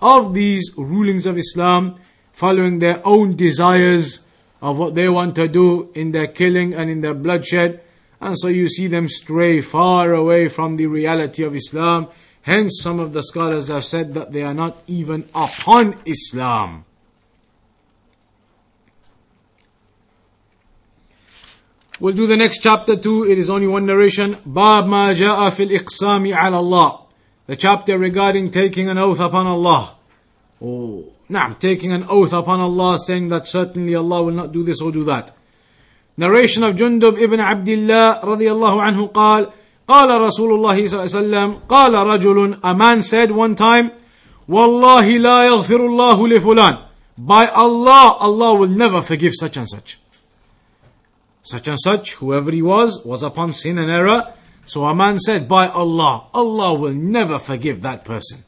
of 0.00 0.34
these 0.34 0.70
rulings 0.76 1.26
of 1.26 1.38
Islam, 1.38 1.98
following 2.32 2.78
their 2.78 3.00
own 3.06 3.34
desires 3.34 4.20
of 4.60 4.78
what 4.78 4.94
they 4.94 5.08
want 5.08 5.34
to 5.36 5.48
do 5.48 5.90
in 5.94 6.12
their 6.12 6.26
killing 6.26 6.74
and 6.74 6.90
in 6.90 7.00
their 7.00 7.14
bloodshed. 7.14 7.80
And 8.20 8.38
so 8.38 8.48
you 8.48 8.68
see 8.68 8.86
them 8.86 9.08
stray 9.08 9.60
far 9.60 10.12
away 10.12 10.48
from 10.48 10.76
the 10.76 10.86
reality 10.86 11.42
of 11.42 11.54
Islam 11.54 12.08
Hence, 12.46 12.78
some 12.80 13.00
of 13.00 13.12
the 13.12 13.24
scholars 13.24 13.66
have 13.66 13.84
said 13.84 14.14
that 14.14 14.30
they 14.30 14.44
are 14.44 14.54
not 14.54 14.80
even 14.86 15.28
upon 15.34 15.96
Islam. 16.06 16.84
We'll 21.98 22.14
do 22.14 22.28
the 22.28 22.36
next 22.36 22.58
chapter 22.58 22.94
too. 22.96 23.28
It 23.28 23.36
is 23.36 23.50
only 23.50 23.66
one 23.66 23.84
narration. 23.84 24.36
Bab 24.46 24.86
ma 24.86 25.12
ja'a 25.12 25.52
fil 25.52 25.70
iqsami 25.70 26.36
ala 26.36 26.58
Allah. 26.58 27.06
The 27.48 27.56
chapter 27.56 27.98
regarding 27.98 28.52
taking 28.52 28.88
an 28.88 28.96
oath 28.96 29.18
upon 29.18 29.48
Allah. 29.48 29.96
Oh, 30.62 31.04
na'am, 31.28 31.58
taking 31.58 31.92
an 31.92 32.04
oath 32.08 32.32
upon 32.32 32.60
Allah 32.60 32.96
saying 33.00 33.28
that 33.30 33.48
certainly 33.48 33.96
Allah 33.96 34.22
will 34.22 34.34
not 34.34 34.52
do 34.52 34.62
this 34.62 34.80
or 34.80 34.92
do 34.92 35.02
that. 35.02 35.36
Narration 36.18 36.62
of 36.62 36.76
Jundub 36.76 37.20
ibn 37.20 37.40
Abdullah 37.40 38.20
radiallahu 38.24 38.80
anhu 38.80 39.12
قال 39.12 39.50
قال 39.88 40.20
رسول 40.20 40.50
الله 40.54 40.86
صلى 40.86 41.04
الله 41.04 41.16
عليه 41.16 41.20
وسلم 41.20 41.58
قال 41.68 41.94
رجل 41.94 42.58
a 42.62 42.74
man 42.74 43.02
said 43.02 43.30
one 43.30 43.54
time 43.54 43.90
والله 44.48 45.18
لا 45.18 45.46
يغفر 45.46 45.86
الله 45.86 46.28
لفلان 46.28 46.76
by 47.18 47.46
Allah 47.48 48.16
Allah 48.20 48.54
will 48.54 48.68
never 48.68 49.02
forgive 49.02 49.32
such 49.34 49.56
and 49.56 49.68
such 49.68 49.98
such 51.42 51.68
and 51.68 51.78
such 51.80 52.14
whoever 52.14 52.50
he 52.50 52.62
was 52.62 53.04
was 53.04 53.22
upon 53.22 53.52
sin 53.52 53.78
and 53.78 53.90
error 53.90 54.32
so 54.64 54.84
a 54.86 54.94
man 54.94 55.20
said 55.20 55.46
by 55.48 55.68
Allah 55.68 56.24
Allah 56.34 56.74
will 56.74 56.92
never 56.94 57.38
forgive 57.38 57.82
that 57.82 58.04
person 58.04 58.38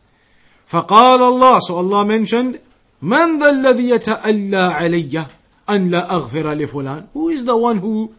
فقال 0.67 1.21
الله 1.21 1.61
so 1.61 1.77
Allah 1.77 2.05
mentioned 2.05 2.61
من 3.03 3.39
ذا 3.39 3.51
الذي 3.51 3.89
يتألى 3.91 4.57
علي 4.57 5.27
أن 5.70 5.90
لا 5.90 6.12
أغفر 6.12 6.54
لفلان 6.54 7.08
who 7.14 7.30
is 7.30 7.46
the 7.46 7.58
one 7.58 7.78
who 7.80 8.14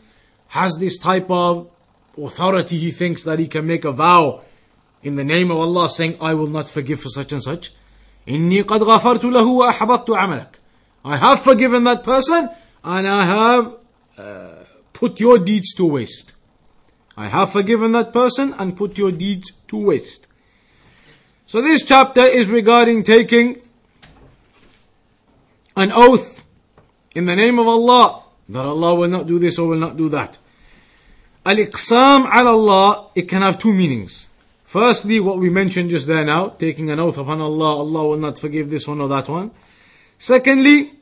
has 0.48 0.76
this 0.78 0.98
type 0.98 1.30
of 1.30 1.68
authority 2.16 2.78
he 2.78 2.90
thinks 2.90 3.24
that 3.24 3.38
he 3.38 3.46
can 3.46 3.66
make 3.66 3.84
a 3.84 3.92
vow 3.92 4.42
in 5.05 5.16
the 5.16 5.24
name 5.24 5.50
of 5.50 5.59
Allah 5.59 5.90
saying, 5.90 6.16
I 6.20 6.34
will 6.34 6.46
not 6.46 6.68
forgive 6.68 7.00
for 7.00 7.11
such 7.11 7.32
and 7.32 7.42
such. 7.42 7.72
إني 8.26 8.62
قد 8.62 8.80
غفرت 8.82 9.24
له 9.24 9.46
وأحبطت 9.46 10.11
عملك. 10.11 10.59
I 11.05 11.16
have 11.18 11.40
forgiven 11.40 11.84
that 11.84 12.02
person 12.02 12.48
and 12.82 13.07
I 13.07 13.24
have 13.26 13.76
uh, 14.16 14.64
put 14.94 15.20
your 15.20 15.38
deeds 15.38 15.74
to 15.74 15.84
waste. 15.84 16.32
I 17.16 17.28
have 17.28 17.52
forgiven 17.52 17.92
that 17.92 18.12
person 18.12 18.55
and 18.59 18.76
put 18.76 18.96
your 18.96 19.12
deeds 19.12 19.52
to 19.68 19.76
waste. 19.76 20.26
So 21.46 21.61
this 21.61 21.82
chapter 21.82 22.22
is 22.22 22.48
regarding 22.48 23.02
taking 23.02 23.61
an 25.76 25.92
oath 25.92 26.38
in 27.14 27.26
the 27.26 27.36
name 27.36 27.59
of 27.59 27.66
Allah 27.66 28.22
that 28.48 28.64
Allah 28.64 28.94
will 28.94 29.09
not 29.09 29.26
do 29.26 29.38
this 29.38 29.59
or 29.59 29.68
will 29.68 29.78
not 29.78 29.96
do 29.96 30.09
that. 30.11 30.38
Al-Iqsam 31.46 32.26
ala 32.26 32.50
Allah, 32.50 33.11
it 33.14 33.28
can 33.28 33.42
have 33.42 33.59
two 33.59 33.72
meanings. 33.72 34.28
Firstly, 34.64 35.20
what 35.20 35.38
we 35.38 35.50
mentioned 35.50 35.90
just 35.90 36.07
there 36.07 36.24
now, 36.24 36.48
taking 36.48 36.90
an 36.90 36.98
oath 36.98 37.18
upon 37.18 37.40
Allah, 37.40 37.76
Allah 37.76 38.09
will 38.09 38.16
not 38.16 38.38
forgive 38.38 38.70
this 38.70 38.88
one 38.88 39.00
or 39.00 39.09
that 39.09 39.28
one. 39.28 39.50
Secondly, 40.18 40.94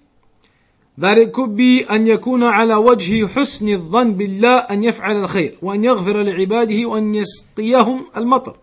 that 0.99 1.17
it 1.17 1.33
could 1.33 1.57
be 1.57 1.85
أن 1.85 2.07
يكون 2.07 2.43
على 2.43 2.75
وجه 2.75 3.27
حسن 3.27 3.69
الظن 3.69 4.13
بالله 4.13 4.57
أن 4.57 4.85
يفعل 4.85 5.17
الخير 5.17 5.59
وأن 5.63 5.85
يغفر 5.85 6.23
لعباده 6.23 6.87
وأن 6.87 7.15
يسقيهم 7.15 8.07
المطر 8.17 8.57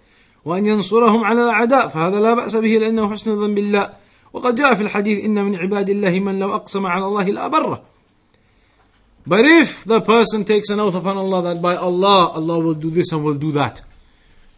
وأن 0.45 0.65
ينصرهم 0.65 1.23
على 1.23 1.43
الأعداء 1.43 1.87
فهذا 1.87 2.19
لا 2.19 2.33
بأس 2.33 2.55
به 2.55 2.77
لأنه 2.77 3.11
حسن 3.11 3.31
الظن 3.31 3.55
بالله 3.55 3.89
وقد 4.33 4.55
جاء 4.55 4.75
في 4.75 4.81
الحديث 4.81 5.25
إن 5.25 5.45
من 5.45 5.55
عباد 5.55 5.89
الله 5.89 6.19
من 6.19 6.39
لو 6.39 6.55
أقسم 6.55 6.85
على 6.85 7.05
الله 7.05 7.23
لأبره 7.23 7.81
But 9.27 9.45
if 9.45 9.83
the 9.83 10.01
person 10.01 10.43
takes 10.43 10.69
an 10.69 10.79
oath 10.79 10.95
upon 10.95 11.17
Allah 11.17 11.53
that 11.53 11.61
by 11.61 11.75
Allah, 11.75 12.31
Allah 12.33 12.59
will 12.59 12.73
do 12.73 12.89
this 12.89 13.11
and 13.11 13.23
will 13.23 13.35
do 13.35 13.51
that, 13.51 13.81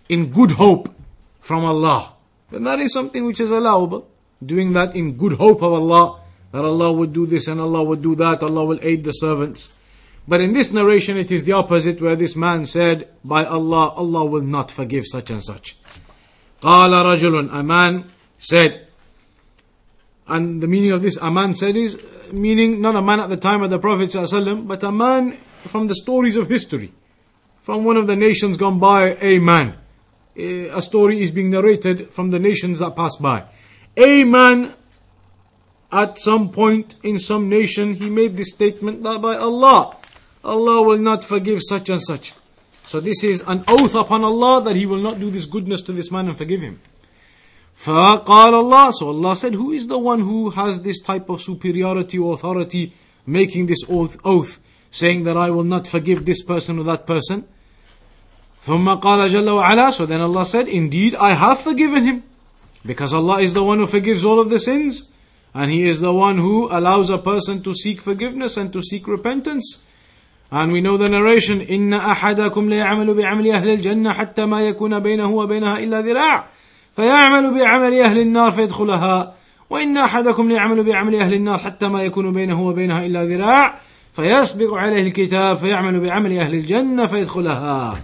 in 0.07 0.31
good 0.31 0.51
hope 0.51 0.93
from 1.41 1.65
Allah, 1.65 2.13
then 2.51 2.63
that 2.63 2.79
is 2.79 2.93
something 2.93 3.25
which 3.25 3.39
is 3.39 3.51
allowable. 3.51 4.07
Doing 4.45 4.71
that 4.73 4.95
in 4.95 5.17
good 5.17 5.33
hope 5.33 5.61
of 5.61 5.73
Allah, 5.73 6.21
that 6.51 6.63
Allah 6.63 6.91
would 6.93 7.11
do 7.11 7.25
this 7.25 7.47
and 7.47 7.59
Allah 7.59 7.83
would 7.83 8.01
do 8.01 8.15
that, 8.15 8.43
Allah 8.43 8.63
will 8.65 8.79
aid 8.81 9.03
the 9.03 9.11
servants. 9.11 9.71
But 10.27 10.41
in 10.41 10.53
this 10.53 10.71
narration, 10.71 11.17
it 11.17 11.31
is 11.31 11.43
the 11.45 11.53
opposite, 11.53 11.99
where 11.99 12.15
this 12.15 12.35
man 12.35 12.65
said, 12.65 13.09
By 13.23 13.43
Allah, 13.45 13.89
Allah 13.95 14.25
will 14.25 14.41
not 14.41 14.71
forgive 14.71 15.05
such 15.07 15.31
and 15.31 15.43
such. 15.43 15.77
قال 16.61 16.91
رجل, 16.91 17.51
a 17.51 17.63
man 17.63 18.05
said, 18.37 18.84
and 20.28 20.62
the 20.62 20.66
meaning 20.66 20.92
of 20.92 21.02
this, 21.02 21.16
a 21.18 21.30
man 21.30 21.54
said 21.54 21.76
is, 21.76 21.98
meaning 22.32 22.80
not 22.80 22.96
a 22.96 23.02
man 23.02 23.20
at 23.20 23.28
the 23.28 23.36
time 23.36 23.62
of 23.62 23.70
the 23.70 23.78
Prophet 23.78 24.14
but 24.66 24.82
a 24.82 24.92
man 24.92 25.38
from 25.68 25.86
the 25.86 25.94
stories 25.94 26.36
of 26.36 26.48
history, 26.48 26.92
from 27.62 27.84
one 27.84 27.96
of 27.96 28.06
the 28.06 28.16
nations 28.16 28.56
gone 28.56 28.78
by, 28.78 29.16
a 29.20 29.38
man. 29.38 29.76
A 30.36 30.82
story 30.82 31.22
is 31.22 31.30
being 31.30 31.50
narrated 31.50 32.10
from 32.10 32.30
the 32.30 32.38
nations 32.38 32.80
that 32.80 32.94
passed 32.94 33.22
by. 33.22 33.44
A 33.96 34.24
man, 34.24 34.74
at 35.90 36.18
some 36.18 36.50
point 36.50 36.96
in 37.02 37.18
some 37.18 37.48
nation, 37.48 37.94
he 37.94 38.10
made 38.10 38.36
this 38.36 38.50
statement 38.50 39.02
that 39.04 39.22
by 39.22 39.36
Allah, 39.36 39.96
Allah 40.44 40.82
will 40.82 40.98
not 40.98 41.24
forgive 41.24 41.60
such 41.62 41.88
and 41.88 42.02
such. 42.02 42.34
So 42.84 43.00
this 43.00 43.24
is 43.24 43.42
an 43.46 43.64
oath 43.66 43.94
upon 43.94 44.22
Allah 44.22 44.62
that 44.62 44.76
He 44.76 44.86
will 44.86 45.00
not 45.00 45.18
do 45.18 45.30
this 45.30 45.46
goodness 45.46 45.82
to 45.82 45.92
this 45.92 46.10
man 46.12 46.28
and 46.28 46.38
forgive 46.38 46.60
him. 46.60 46.80
فقال 47.83 48.53
Allah, 48.53 48.91
so 48.93 49.07
Allah 49.09 49.35
said, 49.35 49.55
who 49.55 49.71
is 49.71 49.87
the 49.87 49.97
one 49.97 50.21
who 50.21 50.51
has 50.51 50.81
this 50.81 50.99
type 50.99 51.29
of 51.29 51.41
superiority 51.41 52.17
or 52.17 52.33
authority 52.33 52.93
making 53.25 53.65
this 53.65 53.83
oath, 53.89 54.17
oath 54.23 54.59
saying 54.91 55.23
that 55.23 55.37
I 55.37 55.49
will 55.49 55.63
not 55.63 55.87
forgive 55.87 56.25
this 56.25 56.43
person 56.43 56.79
or 56.79 56.83
that 56.83 57.07
person? 57.07 57.45
ثم 58.65 58.99
قال 59.01 59.29
جل 59.29 59.49
وعلا, 59.49 59.93
so 59.93 60.05
then 60.05 60.21
Allah 60.21 60.45
said, 60.45 60.67
indeed 60.67 61.15
I 61.15 61.33
have 61.33 61.61
forgiven 61.61 62.05
him. 62.05 62.23
Because 62.85 63.13
Allah 63.13 63.41
is 63.41 63.53
the 63.53 63.63
one 63.63 63.79
who 63.79 63.87
forgives 63.87 64.25
all 64.25 64.39
of 64.39 64.49
the 64.49 64.59
sins. 64.59 65.11
And 65.53 65.71
He 65.71 65.83
is 65.83 65.99
the 66.01 66.13
one 66.13 66.37
who 66.37 66.67
allows 66.71 67.09
a 67.09 67.17
person 67.17 67.61
to 67.63 67.73
seek 67.73 68.01
forgiveness 68.01 68.57
and 68.57 68.71
to 68.73 68.81
seek 68.81 69.07
repentance. 69.07 69.83
And 70.51 70.71
we 70.71 70.81
know 70.81 70.97
the 70.97 71.09
narration, 71.09 71.61
إن 71.61 71.93
أحدكم 71.93 72.69
ليعمل 72.69 73.13
بعمل 73.13 73.51
أهل 73.51 73.69
الجنة 73.69 74.13
حتى 74.13 74.45
ما 74.45 74.67
يكون 74.67 74.99
بينه 74.99 75.31
وبينها 75.31 75.79
إلا 75.79 76.01
ذراع 76.01 76.49
فيعمل 76.95 77.53
بعمل 77.53 77.99
أهل 77.99 78.19
النار 78.19 78.51
فيدخلها 78.51 79.33
وإن 79.69 79.97
أحدكم 79.97 80.49
ليعمل 80.49 80.83
بعمل 80.83 81.15
أهل 81.15 81.33
النار 81.33 81.57
حتى 81.57 81.87
ما 81.87 82.03
يكون 82.03 82.31
بينه 82.31 82.67
وبينها 82.67 83.05
إلا 83.05 83.25
ذراع 83.25 83.79
فيسبق 84.13 84.73
عليه 84.73 85.07
الكتاب 85.07 85.57
فيعمل 85.57 85.99
بعمل 85.99 86.37
أهل 86.37 86.53
الجنة 86.53 87.05
فيدخلها 87.07 87.97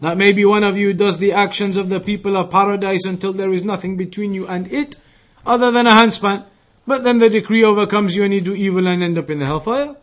That 0.00 0.16
maybe 0.16 0.44
one 0.44 0.62
of 0.62 0.76
you 0.76 0.94
does 0.94 1.18
the 1.18 1.32
actions 1.32 1.76
of 1.76 1.88
the 1.88 1.98
people 1.98 2.36
of 2.36 2.50
paradise 2.50 3.04
until 3.04 3.32
there 3.32 3.52
is 3.52 3.64
nothing 3.64 3.96
between 3.96 4.32
you 4.32 4.46
and 4.46 4.72
it 4.72 4.96
other 5.44 5.72
than 5.72 5.88
a 5.88 5.90
handspan. 5.90 6.44
But 6.86 7.02
then 7.02 7.18
the 7.18 7.28
decree 7.28 7.64
overcomes 7.64 8.14
you 8.14 8.22
and 8.22 8.32
you 8.32 8.40
do 8.40 8.54
evil 8.54 8.86
and 8.86 9.02
end 9.02 9.18
up 9.18 9.28
in 9.28 9.40
the 9.40 9.46
hellfire. 9.46 9.96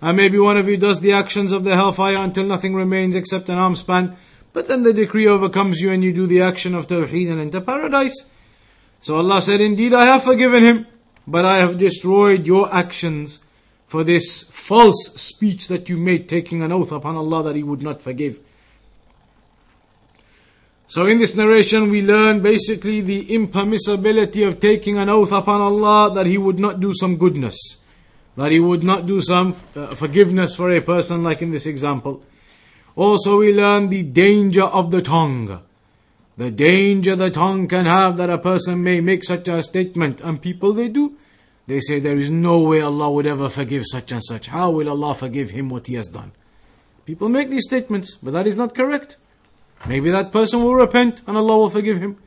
And 0.00 0.16
maybe 0.16 0.38
one 0.38 0.56
of 0.56 0.68
you 0.68 0.78
does 0.78 1.00
the 1.00 1.12
actions 1.12 1.52
of 1.52 1.64
the 1.64 1.76
hellfire 1.76 2.16
until 2.16 2.44
nothing 2.44 2.74
remains 2.74 3.14
except 3.14 3.48
an 3.50 3.58
arm 3.58 3.76
span. 3.76 4.16
But 4.53 4.67
then 4.67 4.83
the 4.83 4.93
decree 4.93 5.27
overcomes 5.27 5.79
you 5.79 5.91
and 5.91 6.03
you 6.03 6.13
do 6.13 6.27
the 6.27 6.41
action 6.41 6.73
of 6.73 6.87
tawheed 6.87 7.29
and 7.29 7.39
enter 7.39 7.61
paradise. 7.61 8.25
So 9.01 9.17
Allah 9.17 9.41
said, 9.41 9.61
Indeed, 9.61 9.93
I 9.93 10.05
have 10.05 10.23
forgiven 10.23 10.63
him, 10.63 10.87
but 11.27 11.45
I 11.45 11.57
have 11.57 11.77
destroyed 11.77 12.47
your 12.47 12.73
actions 12.73 13.41
for 13.87 14.03
this 14.03 14.43
false 14.43 15.13
speech 15.15 15.67
that 15.69 15.87
you 15.89 15.97
made, 15.97 16.27
taking 16.27 16.61
an 16.61 16.71
oath 16.71 16.91
upon 16.91 17.15
Allah 17.15 17.43
that 17.43 17.55
He 17.55 17.63
would 17.63 17.81
not 17.81 18.01
forgive. 18.01 18.39
So 20.89 21.05
in 21.05 21.19
this 21.19 21.35
narration 21.35 21.89
we 21.89 22.01
learn 22.01 22.41
basically 22.41 23.01
the 23.01 23.25
impermissibility 23.25 24.47
of 24.47 24.59
taking 24.59 24.97
an 24.97 25.09
oath 25.09 25.31
upon 25.31 25.61
Allah 25.61 26.13
that 26.15 26.25
He 26.25 26.37
would 26.37 26.59
not 26.59 26.79
do 26.79 26.93
some 26.93 27.17
goodness. 27.17 27.77
That 28.35 28.51
He 28.51 28.59
would 28.59 28.83
not 28.83 29.05
do 29.05 29.21
some 29.21 29.55
uh, 29.75 29.95
forgiveness 29.95 30.55
for 30.55 30.71
a 30.71 30.81
person 30.81 31.23
like 31.23 31.41
in 31.41 31.51
this 31.51 31.65
example. 31.65 32.21
Also 32.97 33.37
we 33.37 33.53
learn 33.53 33.89
the 33.89 34.01
danger 34.01 34.63
of 34.63 34.89
the 34.89 35.03
tongue. 35.03 35.61
The 36.35 36.49
danger 36.49 37.15
the 37.15 37.29
tongue 37.29 37.67
can 37.67 37.85
have 37.85 38.17
that 38.17 38.31
a 38.31 38.39
person 38.39 38.81
may 38.81 39.01
make 39.01 39.23
such 39.23 39.47
a 39.47 39.61
statement 39.61 40.19
and 40.19 40.41
people 40.41 40.73
they 40.73 40.89
do. 40.89 41.15
They 41.67 41.79
say 41.79 41.99
there 41.99 42.17
is 42.17 42.31
no 42.31 42.59
way 42.59 42.81
Allah 42.81 43.11
would 43.11 43.27
ever 43.27 43.49
forgive 43.49 43.83
such 43.85 44.11
and 44.11 44.23
such. 44.23 44.47
How 44.47 44.71
will 44.71 44.89
Allah 44.89 45.13
forgive 45.13 45.51
him 45.51 45.69
what 45.69 45.85
he 45.85 45.93
has 45.93 46.07
done? 46.07 46.31
People 47.05 47.29
make 47.29 47.51
these 47.51 47.65
statements, 47.67 48.15
but 48.15 48.33
that 48.33 48.47
is 48.47 48.55
not 48.55 48.73
correct. 48.73 49.17
Maybe 49.87 50.09
that 50.09 50.31
person 50.31 50.63
will 50.63 50.73
repent 50.73 51.21
and 51.27 51.37
Allah 51.37 51.55
will 51.55 51.69
forgive 51.69 51.99
him. 51.99 52.17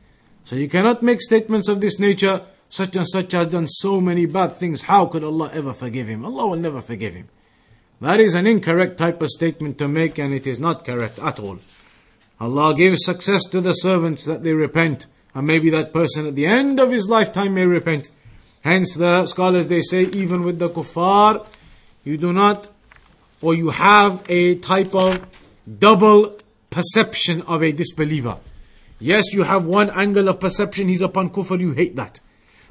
So 0.45 0.55
you 0.55 0.69
cannot 0.69 1.03
make 1.03 1.21
statements 1.21 1.67
of 1.67 1.81
this 1.81 1.99
nature. 1.99 2.43
Such 2.69 2.95
and 2.95 3.05
such 3.05 3.33
has 3.33 3.47
done 3.47 3.67
so 3.67 3.99
many 3.99 4.25
bad 4.25 4.55
things. 4.55 4.83
How 4.83 5.05
could 5.05 5.25
Allah 5.25 5.51
ever 5.53 5.73
forgive 5.73 6.07
him? 6.07 6.23
Allah 6.25 6.47
will 6.47 6.57
never 6.57 6.81
forgive 6.81 7.13
him. 7.13 7.27
That 8.01 8.19
is 8.19 8.33
an 8.33 8.47
incorrect 8.47 8.97
type 8.97 9.21
of 9.21 9.29
statement 9.29 9.77
to 9.77 9.87
make 9.87 10.17
and 10.17 10.33
it 10.33 10.47
is 10.47 10.59
not 10.59 10.83
correct 10.83 11.19
at 11.19 11.39
all. 11.39 11.59
Allah 12.39 12.73
gives 12.75 13.05
success 13.05 13.43
to 13.51 13.61
the 13.61 13.73
servants 13.73 14.25
that 14.25 14.43
they 14.43 14.53
repent. 14.53 15.05
And 15.35 15.45
maybe 15.45 15.69
that 15.69 15.93
person 15.93 16.25
at 16.25 16.35
the 16.35 16.47
end 16.47 16.79
of 16.79 16.91
his 16.91 17.07
lifetime 17.07 17.53
may 17.53 17.65
repent. 17.65 18.09
Hence 18.61 18.95
the 18.95 19.27
scholars 19.27 19.67
they 19.67 19.81
say 19.81 20.05
even 20.05 20.43
with 20.43 20.57
the 20.57 20.69
kuffar, 20.69 21.45
you 22.03 22.17
do 22.17 22.33
not 22.33 22.69
or 23.39 23.53
you 23.53 23.69
have 23.69 24.23
a 24.27 24.55
type 24.55 24.95
of 24.95 25.23
double 25.79 26.37
perception 26.71 27.43
of 27.43 27.61
a 27.61 27.71
disbeliever. 27.71 28.37
Yes, 28.99 29.25
you 29.33 29.43
have 29.43 29.65
one 29.65 29.91
angle 29.91 30.27
of 30.27 30.39
perception, 30.39 30.87
he's 30.87 31.01
upon 31.01 31.29
kufr, 31.29 31.59
you 31.59 31.73
hate 31.73 31.95
that. 31.95 32.19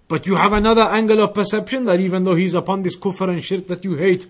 But 0.09 0.26
you 0.26 0.37
have 0.37 0.53
another 0.53 0.83
angle 0.83 1.20
of 1.20 1.35
perception 1.35 1.85
that 1.85 2.01
even 2.01 2.24
though 2.24 2.35
he's 2.35 2.55
upon 2.55 2.83
this 2.83 2.97
kufr 2.97 3.28
and 3.28 3.45
shirk 3.45 3.68
that 3.68 3.85
you 3.85 3.97
hate, 3.97 4.26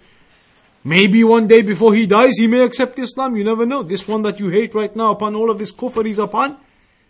maybe 0.85 1.25
one 1.25 1.47
day 1.47 1.63
before 1.63 1.95
he 1.95 2.07
dies, 2.07 2.39
he 2.39 2.47
may 2.47 2.63
accept 2.63 2.99
Islam. 2.99 3.37
You 3.37 3.45
never 3.45 3.67
know. 3.67 3.83
This 3.83 4.07
one 4.09 4.23
that 4.23 4.39
you 4.39 4.49
hate 4.49 4.75
right 4.75 4.95
now 4.95 5.13
upon 5.13 5.35
all 5.35 5.51
of 5.51 5.59
this 5.59 5.73
kufr 5.73 6.05
he's 6.05 6.19
upon, 6.19 6.57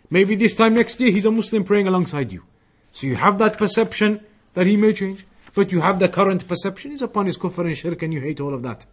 maybe 0.09 0.35
this 0.35 0.55
time 0.55 0.73
next 0.73 0.99
year 0.99 1.11
he's 1.11 1.25
a 1.25 1.31
Muslim 1.31 1.63
praying 1.63 1.87
alongside 1.87 2.31
you. 2.31 2.43
So 2.91 3.07
you 3.07 3.15
have 3.15 3.37
that 3.39 3.57
perception 3.57 4.21
that 4.53 4.67
he 4.67 4.77
may 4.77 4.93
change. 4.93 5.25
But 5.53 5.71
you 5.71 5.81
have 5.81 5.99
the 5.99 6.07
current 6.07 6.47
perception 6.47 6.91
he's 6.91 7.01
upon 7.01 7.25
his 7.25 7.37
kufr 7.37 7.65
and 7.65 7.77
shirk 7.77 8.01
and 8.01 8.13
you 8.13 8.21
hate 8.21 8.39
all 8.39 8.53
of 8.53 8.63
that. 8.63 8.85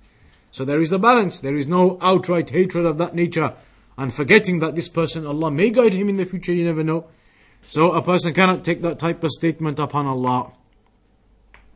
So 0.51 0.64
there 0.64 0.81
is 0.81 0.91
the 0.91 0.99
balance. 0.99 1.41
There 1.41 1.57
is 1.57 1.66
no 1.66 1.99
outright 2.01 2.51
hatred 2.51 2.85
of 2.85 2.99
that 2.99 3.14
nature 3.14 3.55
and 3.99 4.14
forgetting 4.14 4.61
that 4.61 4.76
this 4.76 4.89
person, 4.89 5.26
Allah 5.26 5.51
may 5.51 5.70
guide 5.70 5.93
him 5.93 6.09
in 6.09 6.16
the 6.16 6.24
future, 6.24 6.53
you 6.53 6.64
never 6.64 6.85
know. 6.85 7.07
So 7.66 7.93
a 7.93 8.01
person 8.01 8.33
cannot 8.33 8.64
take 8.64 8.81
that 8.83 9.01
type 9.01 9.24
of 9.24 9.33
statement 9.33 9.81
upon 9.81 10.07
Allah. 10.07 10.53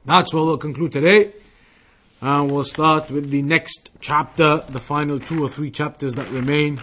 That's 0.04 0.32
what 0.32 0.46
we'll 0.46 0.56
conclude 0.56 0.92
today. 0.92 1.32
And 2.22 2.52
we'll 2.52 2.62
start 2.62 3.10
with 3.10 3.30
the 3.30 3.42
next 3.42 3.90
chapter, 3.98 4.58
the 4.68 4.78
final 4.78 5.18
two 5.18 5.44
or 5.44 5.48
three 5.48 5.72
chapters 5.72 6.14
that 6.14 6.30
remain. 6.30 6.80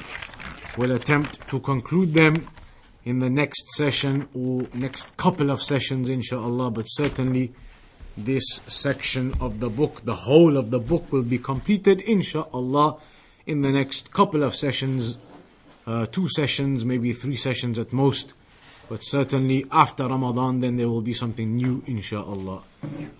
We'll 0.77 0.91
attempt 0.91 1.47
to 1.47 1.61
conclude 1.61 2.13
them 2.13 2.49
in 3.05 3.19
the 3.19 3.29
next 3.29 3.73
session 3.73 4.27
or 4.33 4.67
next 4.73 5.15
couple 5.15 5.49
of 5.49 5.63
sessions, 5.63 6.09
inshallah, 6.09 6.71
but 6.71 6.87
certainly 6.87 7.53
this 8.17 8.43
section 8.67 9.33
of 9.39 9.61
the 9.61 9.69
book, 9.69 10.01
the 10.03 10.15
whole 10.27 10.57
of 10.57 10.71
the 10.71 10.79
book 10.79 11.09
will 11.09 11.23
be 11.23 11.37
completed 11.37 11.99
insha'Allah 11.99 12.99
in 13.45 13.61
the 13.61 13.71
next 13.71 14.11
couple 14.11 14.43
of 14.43 14.57
sessions, 14.57 15.17
uh, 15.87 16.05
two 16.07 16.27
sessions, 16.27 16.83
maybe 16.83 17.13
three 17.13 17.37
sessions 17.37 17.79
at 17.79 17.93
most. 17.93 18.33
But 18.89 19.03
certainly 19.03 19.65
after 19.71 20.07
Ramadan, 20.07 20.61
then 20.61 20.75
there 20.77 20.89
will 20.89 21.01
be 21.01 21.13
something 21.13 21.55
new, 21.55 21.83
inshaAllah. 21.87 22.61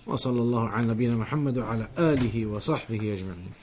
وصلى 0.08 0.42
الله 0.42 0.70
على 0.70 0.86
نبينا 0.88 1.16
محمد 1.16 1.58
وعلى 1.58 1.88
آله 1.98 2.46
وصحبه 2.46 3.14
أجمعين. 3.14 3.54